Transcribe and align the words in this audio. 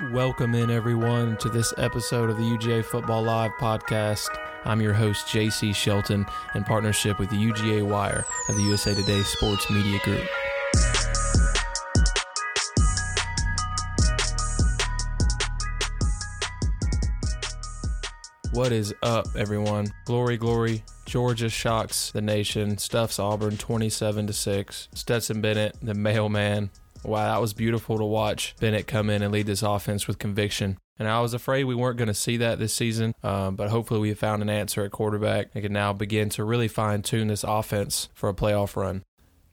Welcome 0.00 0.56
in, 0.56 0.72
everyone, 0.72 1.36
to 1.36 1.48
this 1.48 1.72
episode 1.76 2.28
of 2.28 2.36
the 2.36 2.42
UGA 2.42 2.84
Football 2.84 3.22
Live 3.22 3.52
podcast. 3.60 4.26
I'm 4.64 4.80
your 4.80 4.92
host, 4.92 5.28
JC 5.28 5.72
Shelton, 5.72 6.26
in 6.56 6.64
partnership 6.64 7.20
with 7.20 7.30
the 7.30 7.36
UGA 7.36 7.86
Wire 7.86 8.24
of 8.48 8.56
the 8.56 8.62
USA 8.62 8.92
Today 8.92 9.22
Sports 9.22 9.70
Media 9.70 10.00
Group. 10.00 10.26
What 18.50 18.72
is 18.72 18.92
up, 19.04 19.26
everyone? 19.36 19.92
Glory, 20.06 20.36
glory. 20.36 20.82
Georgia 21.06 21.48
shocks 21.48 22.10
the 22.10 22.20
nation, 22.20 22.78
stuffs 22.78 23.20
Auburn 23.20 23.56
27 23.56 24.26
to 24.26 24.32
6. 24.32 24.88
Stetson 24.92 25.40
Bennett, 25.40 25.76
the 25.80 25.94
mailman. 25.94 26.70
Wow, 27.04 27.32
that 27.32 27.40
was 27.40 27.52
beautiful 27.52 27.98
to 27.98 28.04
watch 28.04 28.54
Bennett 28.60 28.86
come 28.86 29.10
in 29.10 29.22
and 29.22 29.32
lead 29.32 29.46
this 29.46 29.62
offense 29.62 30.06
with 30.06 30.18
conviction. 30.18 30.78
And 30.98 31.08
I 31.08 31.20
was 31.20 31.34
afraid 31.34 31.64
we 31.64 31.74
weren't 31.74 31.98
going 31.98 32.08
to 32.08 32.14
see 32.14 32.36
that 32.38 32.58
this 32.58 32.72
season, 32.72 33.14
um, 33.22 33.56
but 33.56 33.68
hopefully 33.68 34.00
we 34.00 34.14
found 34.14 34.42
an 34.42 34.48
answer 34.48 34.84
at 34.84 34.92
quarterback 34.92 35.50
and 35.54 35.62
can 35.62 35.72
now 35.72 35.92
begin 35.92 36.28
to 36.30 36.44
really 36.44 36.68
fine 36.68 37.02
tune 37.02 37.28
this 37.28 37.44
offense 37.44 38.08
for 38.14 38.28
a 38.28 38.34
playoff 38.34 38.76
run. 38.76 39.02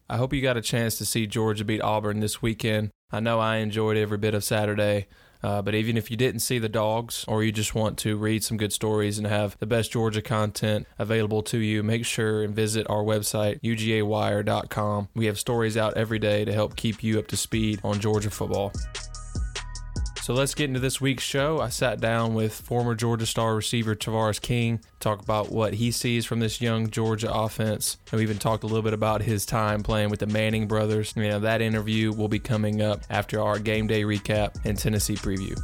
I 0.08 0.18
hope 0.18 0.34
you 0.34 0.42
got 0.42 0.58
a 0.58 0.62
chance 0.62 0.98
to 0.98 1.06
see 1.06 1.26
Georgia 1.26 1.66
beat 1.66 1.82
Auburn 1.82 2.20
this 2.20 2.42
weekend. 2.42 2.92
I 3.12 3.20
know 3.20 3.40
I 3.40 3.58
enjoyed 3.58 3.98
every 3.98 4.18
bit 4.18 4.34
of 4.34 4.44
Saturday. 4.44 5.08
Uh, 5.44 5.62
but 5.62 5.76
even 5.76 5.98
if 5.98 6.12
you 6.12 6.18
didn't 6.18 6.42
see 6.42 6.60
the 6.60 6.70
dogs 6.70 7.26
or 7.28 7.44
you 7.44 7.52
just 7.52 7.76
want 7.76 7.98
to 8.00 8.18
read 8.18 8.44
some 8.44 8.58
good 8.58 8.74
stories 8.74 9.18
and 9.18 9.28
have 9.28 9.58
the 9.60 9.66
best 9.66 9.92
Georgia 9.92 10.22
content 10.22 10.88
available 11.00 11.42
to 11.44 11.58
you, 11.58 11.84
make 11.84 12.06
sure 12.06 12.44
and 12.44 12.56
visit 12.56 12.90
our 12.90 13.04
website, 13.04 13.62
ugawire.com. 13.62 15.10
We 15.16 15.26
have 15.26 15.40
stories 15.40 15.78
out 15.78 15.98
every 15.98 16.20
day 16.20 16.46
to 16.46 16.54
help 16.54 16.76
keep 16.76 17.04
you 17.04 17.20
up 17.20 17.28
to 17.28 17.38
speed 17.38 17.80
on 17.84 18.00
Georgia 18.00 18.30
football. 18.30 18.72
So 20.22 20.36
let's 20.36 20.54
get 20.54 20.66
into 20.66 20.80
this 20.80 21.02
week's 21.02 21.24
show. 21.24 21.60
I 21.60 21.70
sat 21.70 22.00
down 22.00 22.36
with 22.36 22.54
former 22.54 22.94
Georgia 22.94 23.26
star 23.26 23.56
receiver 23.56 23.96
Tavarres 23.96 24.40
King, 24.40 24.80
talk 25.00 25.20
about 25.20 25.52
what 25.52 25.74
he 25.74 25.90
sees 25.90 26.28
from 26.28 26.40
this 26.40 26.62
young 26.62 26.92
Georgia 26.92 27.34
offense. 27.34 27.98
And 28.12 28.20
we 28.20 28.24
even 28.24 28.38
talked 28.38 28.64
a 28.64 28.68
little 28.68 28.84
bit 28.84 28.94
about 28.94 29.24
his 29.24 29.48
time 29.48 29.82
playing 29.82 30.12
with 30.12 30.20
the 30.20 30.28
Manning 30.28 30.68
brothers. 30.68 31.12
You 31.16 31.28
know, 31.28 31.40
that 31.40 31.60
interview 31.60 32.14
will 32.14 32.28
be 32.28 32.38
coming 32.38 32.84
up 32.84 33.02
after 33.10 33.42
our 33.42 33.58
game 33.58 33.88
day 33.88 34.04
recap 34.04 34.64
and 34.64 34.78
Tennessee 34.78 35.16
preview. 35.16 35.60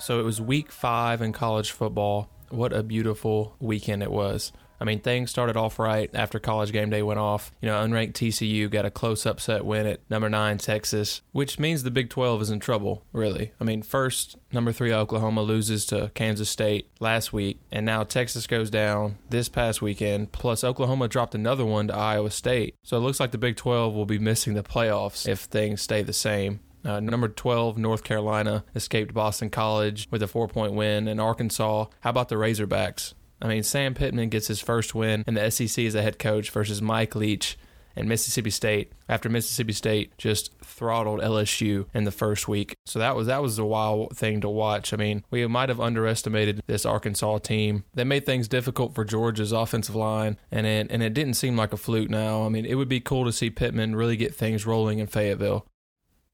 So 0.00 0.20
it 0.20 0.24
was 0.24 0.40
week 0.40 0.72
five 0.72 1.20
in 1.20 1.34
college 1.34 1.70
football. 1.70 2.30
What 2.48 2.72
a 2.72 2.82
beautiful 2.82 3.56
weekend 3.60 4.02
it 4.02 4.10
was. 4.10 4.52
I 4.82 4.84
mean, 4.84 4.98
things 4.98 5.30
started 5.30 5.56
off 5.56 5.78
right 5.78 6.10
after 6.12 6.40
college 6.40 6.72
game 6.72 6.90
day 6.90 7.04
went 7.04 7.20
off. 7.20 7.52
You 7.60 7.68
know, 7.68 7.80
unranked 7.80 8.14
TCU 8.14 8.68
got 8.68 8.84
a 8.84 8.90
close 8.90 9.24
upset 9.24 9.64
win 9.64 9.86
at 9.86 10.00
number 10.10 10.28
nine 10.28 10.58
Texas, 10.58 11.22
which 11.30 11.60
means 11.60 11.84
the 11.84 11.92
Big 11.92 12.10
12 12.10 12.42
is 12.42 12.50
in 12.50 12.58
trouble, 12.58 13.04
really. 13.12 13.52
I 13.60 13.64
mean, 13.64 13.82
first, 13.82 14.36
number 14.52 14.72
three 14.72 14.92
Oklahoma 14.92 15.42
loses 15.42 15.86
to 15.86 16.10
Kansas 16.14 16.50
State 16.50 16.88
last 16.98 17.32
week, 17.32 17.60
and 17.70 17.86
now 17.86 18.02
Texas 18.02 18.48
goes 18.48 18.70
down 18.70 19.18
this 19.30 19.48
past 19.48 19.82
weekend. 19.82 20.32
Plus, 20.32 20.64
Oklahoma 20.64 21.06
dropped 21.06 21.36
another 21.36 21.64
one 21.64 21.86
to 21.86 21.94
Iowa 21.94 22.32
State. 22.32 22.74
So 22.82 22.96
it 22.96 23.00
looks 23.00 23.20
like 23.20 23.30
the 23.30 23.38
Big 23.38 23.54
12 23.54 23.94
will 23.94 24.04
be 24.04 24.18
missing 24.18 24.54
the 24.54 24.64
playoffs 24.64 25.28
if 25.28 25.42
things 25.42 25.80
stay 25.80 26.02
the 26.02 26.12
same. 26.12 26.58
Uh, 26.84 26.98
number 26.98 27.28
12, 27.28 27.78
North 27.78 28.02
Carolina 28.02 28.64
escaped 28.74 29.14
Boston 29.14 29.48
College 29.48 30.08
with 30.10 30.24
a 30.24 30.26
four 30.26 30.48
point 30.48 30.72
win. 30.72 31.06
And 31.06 31.20
Arkansas, 31.20 31.86
how 32.00 32.10
about 32.10 32.28
the 32.28 32.34
Razorbacks? 32.34 33.14
I 33.42 33.48
mean, 33.48 33.62
Sam 33.62 33.94
Pittman 33.94 34.28
gets 34.28 34.46
his 34.46 34.60
first 34.60 34.94
win 34.94 35.24
in 35.26 35.34
the 35.34 35.50
SEC 35.50 35.84
as 35.84 35.94
a 35.94 36.02
head 36.02 36.18
coach 36.18 36.50
versus 36.50 36.80
Mike 36.80 37.14
Leach 37.14 37.58
and 37.96 38.08
Mississippi 38.08 38.50
State 38.50 38.92
after 39.08 39.28
Mississippi 39.28 39.72
State 39.72 40.16
just 40.16 40.50
throttled 40.62 41.20
LSU 41.20 41.86
in 41.92 42.04
the 42.04 42.10
first 42.10 42.48
week. 42.48 42.74
So 42.86 42.98
that 42.98 43.16
was 43.16 43.26
that 43.26 43.42
was 43.42 43.58
a 43.58 43.64
wild 43.64 44.16
thing 44.16 44.40
to 44.40 44.48
watch. 44.48 44.92
I 44.92 44.96
mean, 44.96 45.24
we 45.30 45.46
might 45.46 45.68
have 45.68 45.80
underestimated 45.80 46.62
this 46.66 46.86
Arkansas 46.86 47.38
team. 47.38 47.84
They 47.94 48.04
made 48.04 48.26
things 48.26 48.48
difficult 48.48 48.94
for 48.94 49.04
Georgia's 49.04 49.52
offensive 49.52 49.94
line 49.94 50.38
and 50.50 50.66
it 50.66 50.86
and 50.90 51.02
it 51.02 51.14
didn't 51.14 51.34
seem 51.34 51.56
like 51.56 51.72
a 51.72 51.76
fluke 51.76 52.10
now. 52.10 52.44
I 52.44 52.48
mean, 52.48 52.64
it 52.64 52.74
would 52.74 52.88
be 52.88 53.00
cool 53.00 53.24
to 53.24 53.32
see 53.32 53.50
Pittman 53.50 53.96
really 53.96 54.16
get 54.16 54.34
things 54.34 54.66
rolling 54.66 54.98
in 54.98 55.06
Fayetteville. 55.06 55.66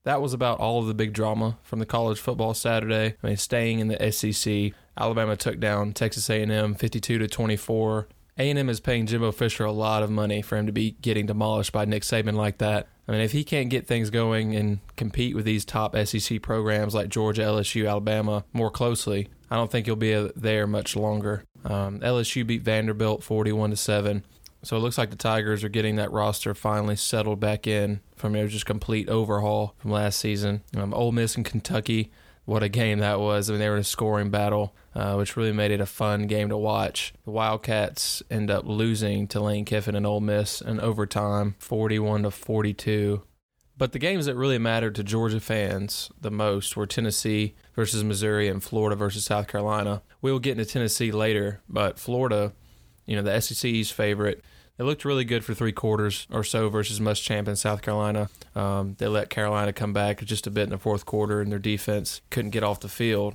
That 0.09 0.23
was 0.23 0.33
about 0.33 0.59
all 0.59 0.81
of 0.81 0.87
the 0.87 0.95
big 0.95 1.13
drama 1.13 1.59
from 1.63 1.81
the 1.81 1.85
college 1.85 2.19
football 2.19 2.55
Saturday. 2.55 3.15
I 3.23 3.27
mean, 3.27 3.37
staying 3.37 3.81
in 3.81 3.89
the 3.89 4.11
SEC, 4.11 4.73
Alabama 4.97 5.37
took 5.37 5.61
down 5.61 5.93
Texas 5.93 6.31
A&M 6.31 6.77
52 6.77 7.19
to 7.19 7.29
24. 7.29 8.09
A&M 8.39 8.71
is 8.71 8.81
paying 8.81 9.05
Jimbo 9.05 9.33
Fisher 9.33 9.67
a 9.67 9.71
lot 9.71 10.03
of 10.03 10.11
money 10.11 10.41
for 10.41 10.57
him 10.57 10.65
to 10.65 10.73
be 10.73 10.93
getting 11.03 11.27
demolished 11.27 11.73
by 11.73 11.85
Nick 11.85 12.05
Saban 12.05 12.37
like 12.37 12.57
that. 12.57 12.89
I 13.07 13.13
mean, 13.13 13.21
if 13.21 13.33
he 13.33 13.45
can't 13.45 13.69
get 13.69 13.87
things 13.87 14.09
going 14.09 14.57
and 14.57 14.79
compete 14.97 15.37
with 15.37 15.45
these 15.45 15.67
top 15.67 15.95
SEC 15.95 16.41
programs 16.41 16.95
like 16.95 17.11
Georgia, 17.11 17.43
LSU, 17.43 17.87
Alabama 17.87 18.47
more 18.55 18.71
closely, 18.71 19.29
I 19.51 19.57
don't 19.57 19.71
think 19.71 19.85
he'll 19.85 19.95
be 19.95 20.31
there 20.35 20.67
much 20.67 20.97
longer. 20.97 21.45
Um, 21.67 22.01
LSU 22.01 22.47
beat 22.47 22.63
Vanderbilt 22.63 23.23
41 23.23 23.71
to 23.71 23.77
7. 23.77 24.25
So 24.63 24.77
it 24.77 24.81
looks 24.81 24.99
like 24.99 25.11
the 25.11 25.17
Tigers 25.17 25.63
are 25.63 25.69
getting 25.69 25.97
that 25.97 26.11
roster 26.11 26.55
finally 26.55 26.97
settled 26.97 27.41
back 27.41 27.67
in 27.67 28.01
from 28.17 28.33
their 28.33 28.49
just 28.49 28.67
complete 28.67 29.09
overhaul 29.09 29.75
from 29.79 29.93
last 29.93 30.19
season. 30.19 30.63
Um, 30.77 30.93
Ole 30.93 31.13
Miss 31.13 31.37
and 31.37 31.45
Kentucky 31.45 32.11
what 32.49 32.63
a 32.63 32.69
game 32.71 33.01
that 33.01 33.21
was. 33.21 33.51
I 33.51 33.53
mean, 33.53 33.61
they 33.61 33.69
were 33.69 33.75
in 33.75 33.83
a 33.83 33.85
scoring 33.85 34.31
battle, 34.31 34.75
uh, 34.95 35.17
which 35.17 35.37
really 35.37 35.53
made 35.53 35.71
it 35.71 35.83
a 35.83 35.87
fun 35.87 36.27
game 36.27 36.49
to 36.49 36.57
watch. 36.57 37.13
The 37.27 37.31
Wildcats 37.31 38.23
end 38.31 38.51
up 38.51 38.65
losing 38.65 39.29
to 39.29 39.41
Lane 39.41 39.67
Kiffin 39.67 39.95
and 39.95 40.07
Ole 40.07 40.23
Miss 40.23 40.63
in 40.63 40.81
overtime, 40.81 41.57
41 41.59 42.23
to 42.23 42.31
42. 42.31 43.23
But 43.77 43.93
the 43.93 43.99
games 43.99 44.25
that 44.25 44.35
really 44.35 44.57
mattered 44.57 44.95
to 44.95 45.05
Georgia 45.05 45.41
fans 45.41 46.11
the 46.19 46.31
most 46.31 46.75
were 46.75 46.87
Tennessee 46.87 47.55
versus 47.75 48.03
Missouri 48.03 48.49
and 48.49 48.63
Florida 48.63 48.97
versus 48.97 49.27
South 49.27 49.47
Carolina. 49.47 50.01
We 50.23 50.33
will 50.33 50.39
get 50.39 50.53
into 50.59 50.65
Tennessee 50.65 51.13
later, 51.13 51.61
but 51.69 51.99
Florida, 51.99 52.55
you 53.09 53.17
know, 53.17 53.23
the 53.23 53.41
SEC's 53.41 53.91
favorite, 53.91 54.45
They 54.77 54.85
looked 54.85 55.05
really 55.05 55.25
good 55.25 55.45
for 55.45 55.55
three 55.55 55.73
quarters 55.73 56.29
or 56.31 56.45
so 56.45 56.69
versus 56.69 57.01
Muschamp 57.01 57.49
in 57.49 57.57
South 57.57 57.83
Carolina. 57.83 58.29
Um, 58.55 58.95
they 58.99 59.09
let 59.09 59.31
Carolina 59.31 59.73
come 59.73 59.93
back 59.93 60.23
just 60.25 60.47
a 60.47 60.51
bit 60.51 60.65
in 60.65 60.71
the 60.71 60.79
fourth 60.79 61.05
quarter, 61.05 61.41
and 61.41 61.51
their 61.51 61.59
defense 61.59 62.21
couldn't 62.31 62.51
get 62.53 62.63
off 62.63 62.79
the 62.79 62.89
field. 62.89 63.35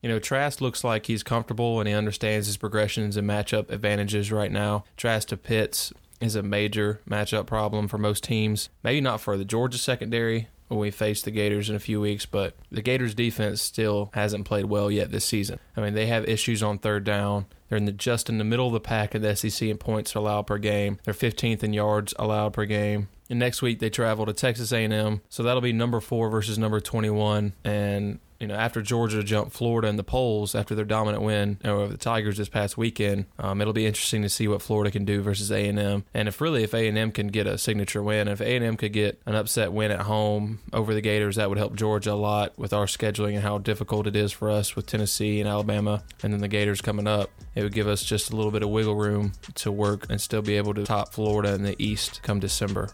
You 0.00 0.08
know, 0.08 0.18
Trask 0.20 0.60
looks 0.60 0.84
like 0.84 1.06
he's 1.06 1.22
comfortable 1.24 1.80
and 1.80 1.88
he 1.88 1.94
understands 1.94 2.46
his 2.46 2.56
progressions 2.56 3.16
and 3.16 3.28
matchup 3.28 3.68
advantages 3.68 4.30
right 4.30 4.52
now. 4.52 4.84
Trask 4.96 5.28
to 5.28 5.36
Pitts 5.36 5.92
is 6.20 6.36
a 6.36 6.42
major 6.42 7.00
matchup 7.08 7.46
problem 7.46 7.88
for 7.88 7.98
most 7.98 8.22
teams. 8.24 8.70
Maybe 8.84 9.00
not 9.00 9.20
for 9.20 9.36
the 9.36 9.44
Georgia 9.44 9.78
secondary 9.78 10.48
when 10.68 10.78
we 10.78 10.90
face 10.90 11.22
the 11.22 11.30
Gators 11.30 11.68
in 11.68 11.76
a 11.76 11.80
few 11.80 12.00
weeks, 12.00 12.26
but 12.26 12.54
the 12.70 12.82
Gators 12.82 13.14
defense 13.14 13.60
still 13.60 14.10
hasn't 14.14 14.44
played 14.44 14.66
well 14.66 14.90
yet 14.90 15.10
this 15.10 15.24
season. 15.24 15.58
I 15.76 15.80
mean, 15.80 15.94
they 15.94 16.06
have 16.06 16.28
issues 16.28 16.62
on 16.62 16.78
third 16.78 17.04
down. 17.04 17.46
They're 17.68 17.78
in 17.78 17.84
the, 17.84 17.92
just 17.92 18.28
in 18.28 18.38
the 18.38 18.44
middle 18.44 18.68
of 18.68 18.72
the 18.72 18.80
pack 18.80 19.14
of 19.14 19.22
the 19.22 19.34
SEC 19.34 19.68
in 19.68 19.78
points 19.78 20.14
allowed 20.14 20.46
per 20.46 20.58
game. 20.58 20.98
They're 21.04 21.14
15th 21.14 21.62
in 21.62 21.72
yards 21.72 22.14
allowed 22.18 22.52
per 22.52 22.64
game. 22.64 23.08
And 23.30 23.38
next 23.38 23.60
week 23.60 23.78
they 23.78 23.90
travel 23.90 24.24
to 24.26 24.32
Texas 24.32 24.72
A&M, 24.72 25.20
so 25.28 25.42
that'll 25.42 25.60
be 25.60 25.72
number 25.72 26.00
four 26.00 26.30
versus 26.30 26.58
number 26.58 26.80
21. 26.80 27.52
And 27.62 28.20
you 28.40 28.46
know, 28.46 28.54
after 28.54 28.82
Georgia 28.82 29.22
jumped 29.24 29.52
Florida 29.52 29.88
in 29.88 29.96
the 29.96 30.04
polls 30.04 30.54
after 30.54 30.74
their 30.74 30.84
dominant 30.84 31.22
win 31.22 31.58
over 31.64 31.88
the 31.88 31.96
Tigers 31.96 32.36
this 32.36 32.48
past 32.48 32.78
weekend, 32.78 33.26
um, 33.38 33.60
it'll 33.60 33.72
be 33.72 33.86
interesting 33.86 34.22
to 34.22 34.28
see 34.28 34.46
what 34.46 34.62
Florida 34.62 34.90
can 34.90 35.04
do 35.04 35.22
versus 35.22 35.50
A 35.50 35.66
and 35.66 35.78
M, 35.78 36.04
and 36.14 36.28
if 36.28 36.40
really 36.40 36.62
if 36.62 36.72
A 36.74 36.86
and 36.86 36.96
M 36.96 37.10
can 37.10 37.28
get 37.28 37.46
a 37.46 37.58
signature 37.58 38.02
win, 38.02 38.28
if 38.28 38.40
A 38.40 38.56
and 38.56 38.64
M 38.64 38.76
could 38.76 38.92
get 38.92 39.20
an 39.26 39.34
upset 39.34 39.72
win 39.72 39.90
at 39.90 40.02
home 40.02 40.60
over 40.72 40.94
the 40.94 41.00
Gators, 41.00 41.36
that 41.36 41.48
would 41.48 41.58
help 41.58 41.74
Georgia 41.74 42.12
a 42.12 42.14
lot 42.14 42.56
with 42.58 42.72
our 42.72 42.86
scheduling 42.86 43.34
and 43.34 43.42
how 43.42 43.58
difficult 43.58 44.06
it 44.06 44.14
is 44.14 44.32
for 44.32 44.50
us 44.50 44.76
with 44.76 44.86
Tennessee 44.86 45.40
and 45.40 45.48
Alabama, 45.48 46.04
and 46.22 46.32
then 46.32 46.40
the 46.40 46.48
Gators 46.48 46.80
coming 46.80 47.06
up. 47.06 47.30
It 47.54 47.62
would 47.62 47.74
give 47.74 47.88
us 47.88 48.04
just 48.04 48.30
a 48.30 48.36
little 48.36 48.52
bit 48.52 48.62
of 48.62 48.68
wiggle 48.68 48.94
room 48.94 49.32
to 49.56 49.72
work 49.72 50.08
and 50.08 50.20
still 50.20 50.42
be 50.42 50.56
able 50.56 50.74
to 50.74 50.84
top 50.84 51.12
Florida 51.12 51.54
in 51.54 51.64
the 51.64 51.74
East 51.82 52.22
come 52.22 52.38
December. 52.38 52.90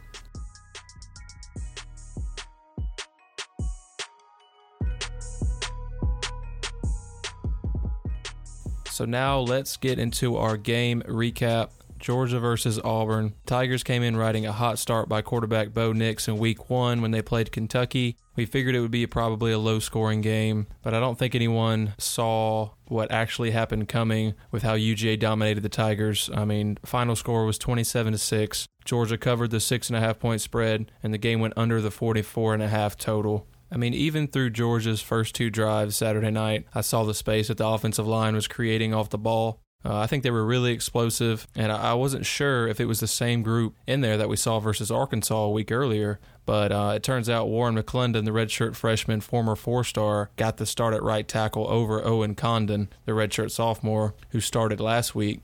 So 8.94 9.04
now 9.04 9.40
let's 9.40 9.76
get 9.76 9.98
into 9.98 10.36
our 10.36 10.56
game 10.56 11.02
recap. 11.08 11.70
Georgia 11.98 12.38
versus 12.38 12.78
Auburn. 12.84 13.34
Tigers 13.44 13.82
came 13.82 14.04
in 14.04 14.16
riding 14.16 14.46
a 14.46 14.52
hot 14.52 14.78
start 14.78 15.08
by 15.08 15.20
quarterback 15.20 15.74
Bo 15.74 15.92
Nix 15.92 16.28
in 16.28 16.38
week 16.38 16.70
one 16.70 17.02
when 17.02 17.10
they 17.10 17.20
played 17.20 17.50
Kentucky. 17.50 18.16
We 18.36 18.46
figured 18.46 18.76
it 18.76 18.80
would 18.80 18.92
be 18.92 19.04
probably 19.08 19.50
a 19.50 19.58
low 19.58 19.80
scoring 19.80 20.20
game, 20.20 20.68
but 20.82 20.94
I 20.94 21.00
don't 21.00 21.18
think 21.18 21.34
anyone 21.34 21.94
saw 21.98 22.70
what 22.86 23.10
actually 23.10 23.50
happened 23.50 23.88
coming 23.88 24.34
with 24.52 24.62
how 24.62 24.76
UGA 24.76 25.18
dominated 25.18 25.62
the 25.62 25.68
Tigers. 25.68 26.30
I 26.32 26.44
mean, 26.44 26.78
final 26.84 27.16
score 27.16 27.44
was 27.44 27.58
27 27.58 28.12
to 28.12 28.18
6. 28.18 28.68
Georgia 28.84 29.18
covered 29.18 29.50
the 29.50 29.58
six 29.58 29.88
and 29.88 29.96
a 29.96 30.00
half 30.00 30.20
point 30.20 30.40
spread, 30.40 30.92
and 31.02 31.12
the 31.12 31.18
game 31.18 31.40
went 31.40 31.54
under 31.56 31.80
the 31.80 31.90
44 31.90 32.54
and 32.54 32.62
a 32.62 32.68
half 32.68 32.96
total. 32.96 33.48
I 33.74 33.76
mean, 33.76 33.92
even 33.92 34.28
through 34.28 34.50
Georgia's 34.50 35.02
first 35.02 35.34
two 35.34 35.50
drives 35.50 35.96
Saturday 35.96 36.30
night, 36.30 36.64
I 36.72 36.80
saw 36.80 37.02
the 37.02 37.12
space 37.12 37.48
that 37.48 37.56
the 37.56 37.66
offensive 37.66 38.06
line 38.06 38.36
was 38.36 38.46
creating 38.46 38.94
off 38.94 39.10
the 39.10 39.18
ball. 39.18 39.58
Uh, 39.84 39.98
I 39.98 40.06
think 40.06 40.22
they 40.22 40.30
were 40.30 40.46
really 40.46 40.72
explosive, 40.72 41.48
and 41.56 41.72
I, 41.72 41.90
I 41.90 41.94
wasn't 41.94 42.24
sure 42.24 42.68
if 42.68 42.80
it 42.80 42.86
was 42.86 43.00
the 43.00 43.08
same 43.08 43.42
group 43.42 43.74
in 43.86 44.00
there 44.00 44.16
that 44.16 44.28
we 44.28 44.36
saw 44.36 44.60
versus 44.60 44.92
Arkansas 44.92 45.36
a 45.36 45.50
week 45.50 45.72
earlier. 45.72 46.20
But 46.46 46.70
uh, 46.70 46.92
it 46.94 47.02
turns 47.02 47.28
out 47.28 47.48
Warren 47.48 47.74
McClendon, 47.74 48.24
the 48.24 48.30
redshirt 48.30 48.76
freshman, 48.76 49.20
former 49.20 49.56
four 49.56 49.82
star, 49.82 50.30
got 50.36 50.58
the 50.58 50.66
start 50.66 50.94
at 50.94 51.02
right 51.02 51.26
tackle 51.26 51.68
over 51.68 52.02
Owen 52.02 52.36
Condon, 52.36 52.88
the 53.06 53.12
redshirt 53.12 53.50
sophomore, 53.50 54.14
who 54.30 54.40
started 54.40 54.78
last 54.78 55.16
week. 55.16 55.40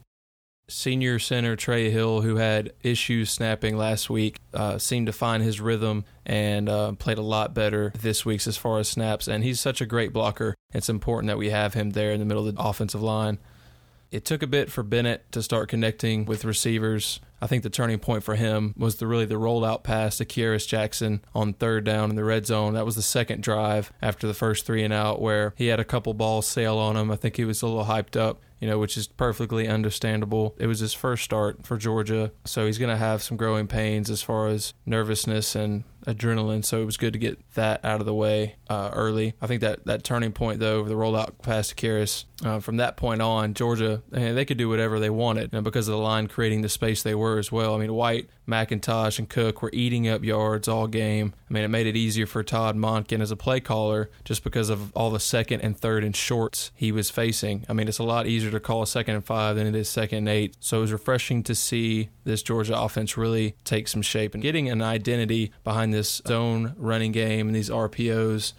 Senior 0.70 1.19
center 1.19 1.56
Trey 1.56 1.90
Hill, 1.90 2.22
who 2.22 2.37
had 2.37 2.72
issues 2.82 3.31
snapping 3.31 3.76
last 3.76 4.08
week, 4.08 4.38
uh, 4.55 4.78
seemed 4.78 5.06
to 5.06 5.12
find 5.12 5.43
his 5.43 5.61
rhythm 5.61 6.05
and 6.25 6.69
uh, 6.69 6.93
played 6.93 7.19
a 7.19 7.22
lot 7.22 7.55
better 7.55 7.93
this 7.99 8.25
week 8.25 8.46
as 8.46 8.56
far 8.56 8.78
as 8.78 8.88
snaps. 8.88 9.28
And 9.28 9.44
he's 9.44 9.61
such 9.61 9.81
a 9.81 9.87
great 9.87 10.12
blocker. 10.12 10.55
It's 10.72 10.88
important 10.88 11.28
that 11.28 11.38
we 11.38 11.50
have 11.50 11.75
him 11.75 11.90
there 11.90 12.12
in 12.12 12.20
the 12.20 12.26
middle 12.26 12.46
of 12.46 12.55
the 12.55 12.62
offensive 12.62 13.02
line. 13.02 13.38
It 14.11 14.25
took 14.25 14.43
a 14.43 14.49
bit 14.49 14.72
for 14.72 14.82
Bennett 14.82 15.31
to 15.32 15.43
start 15.43 15.69
connecting 15.69 16.25
with 16.25 16.44
receivers. 16.44 17.20
I 17.40 17.46
think 17.46 17.62
the 17.62 17.70
turning 17.70 18.00
point 18.00 18.25
for 18.25 18.34
him 18.34 18.75
was 18.76 18.96
the 18.96 19.06
really 19.06 19.25
the 19.25 19.37
rollout 19.37 19.84
pass 19.84 20.17
to 20.17 20.25
Kearis 20.25 20.67
Jackson 20.67 21.25
on 21.32 21.52
third 21.52 21.84
down 21.84 22.11
in 22.11 22.17
the 22.17 22.25
red 22.25 22.44
zone. 22.44 22.75
That 22.75 22.84
was 22.84 22.96
the 22.96 23.02
second 23.02 23.43
drive 23.43 23.93
after 24.02 24.26
the 24.26 24.34
first 24.34 24.67
three 24.67 24.82
and 24.82 24.93
out 24.93 25.22
where 25.22 25.55
he 25.56 25.69
had 25.69 25.78
a 25.78 25.84
couple 25.84 26.12
balls 26.12 26.46
sail 26.46 26.76
on 26.76 26.96
him. 26.96 27.11
I 27.11 27.17
think 27.17 27.37
he 27.37 27.44
was 27.44 27.62
a 27.62 27.67
little 27.67 27.84
hyped 27.84 28.17
up 28.17 28.40
you 28.60 28.68
know, 28.68 28.78
which 28.78 28.96
is 28.96 29.06
perfectly 29.08 29.66
understandable. 29.66 30.54
It 30.58 30.66
was 30.66 30.80
his 30.80 30.94
first 30.94 31.24
start 31.24 31.66
for 31.66 31.76
Georgia, 31.76 32.32
so 32.44 32.66
he's 32.66 32.78
going 32.78 32.90
to 32.90 32.96
have 32.96 33.22
some 33.22 33.36
growing 33.36 33.66
pains 33.66 34.10
as 34.10 34.22
far 34.22 34.48
as 34.48 34.74
nervousness 34.86 35.54
and 35.54 35.84
adrenaline. 36.06 36.64
So 36.64 36.81
it 36.81 36.85
was 36.85 36.97
good 36.97 37.12
to 37.12 37.19
get 37.19 37.38
that 37.55 37.85
out 37.85 38.00
of 38.00 38.06
the 38.06 38.14
way 38.14 38.56
uh, 38.69 38.91
early. 38.93 39.35
I 39.41 39.47
think 39.47 39.61
that 39.61 39.85
that 39.87 40.05
turning 40.05 40.32
point 40.32 40.61
though, 40.61 40.85
the 40.85 40.94
rollout 40.94 41.43
pass 41.43 41.69
to 41.69 41.75
Kearis, 41.75 42.25
uh, 42.44 42.61
from 42.61 42.79
that 42.79 42.97
point 42.97 43.20
on, 43.20 43.55
Georgia 43.55 44.02
they 44.11 44.44
could 44.44 44.56
do 44.56 44.69
whatever 44.69 44.99
they 44.99 45.11
wanted, 45.11 45.52
and 45.52 45.64
because 45.64 45.88
of 45.88 45.93
the 45.93 45.99
line 45.99 46.26
creating 46.26 46.62
the 46.62 46.69
space 46.69 47.02
they 47.02 47.14
were 47.14 47.38
as 47.38 47.52
well. 47.52 47.75
I 47.75 47.79
mean, 47.79 47.93
White, 47.93 48.31
McIntosh, 48.49 49.19
and 49.19 49.29
Cook 49.29 49.62
were 49.62 49.70
eating 49.73 50.08
up 50.08 50.25
yards 50.25 50.69
all 50.69 50.87
game. 50.87 51.35
I 51.49 51.52
mean, 51.52 51.64
it 51.64 51.69
made 51.69 51.87
it 51.87 51.97
easier 51.97 52.26
for 52.26 52.43
Todd 52.43 52.76
Monken 52.76 53.20
as 53.20 53.31
a 53.31 53.37
play 53.37 53.61
caller 53.61 54.11
just 54.25 54.44
because 54.44 54.70
of 54.70 54.94
all 54.96 55.11
the 55.11 55.20
second 55.20 55.61
and 55.61 55.76
third 55.76 56.05
and 56.05 56.14
shorts 56.14 56.70
he 56.75 56.93
was 56.93 57.11
facing. 57.11 57.64
I 57.69 57.73
mean, 57.73 57.88
it's 57.88 57.99
a 57.99 58.05
lot 58.05 58.26
easier 58.26 58.50
to 58.50 58.61
call 58.61 58.82
a 58.82 58.87
second 58.87 59.17
and 59.17 59.25
five 59.25 59.56
than 59.56 59.67
it 59.67 59.75
is 59.75 59.88
second 59.88 60.19
and 60.19 60.29
eight. 60.29 60.56
So 60.61 60.79
it 60.79 60.82
was 60.82 60.93
refreshing 60.93 61.43
to 61.44 61.55
see 61.55 62.11
this 62.25 62.43
Georgia 62.43 62.79
offense 62.79 63.17
really 63.17 63.56
take 63.64 63.88
some 63.88 64.03
shape 64.03 64.35
and 64.35 64.43
getting 64.43 64.69
an 64.69 64.82
identity 64.82 65.53
behind 65.64 65.89
this 65.90 66.22
zone 66.26 66.75
running 66.76 67.12
game 67.12 67.46
and 67.46 67.54
these 67.54 67.70
RPOs. 67.70 68.52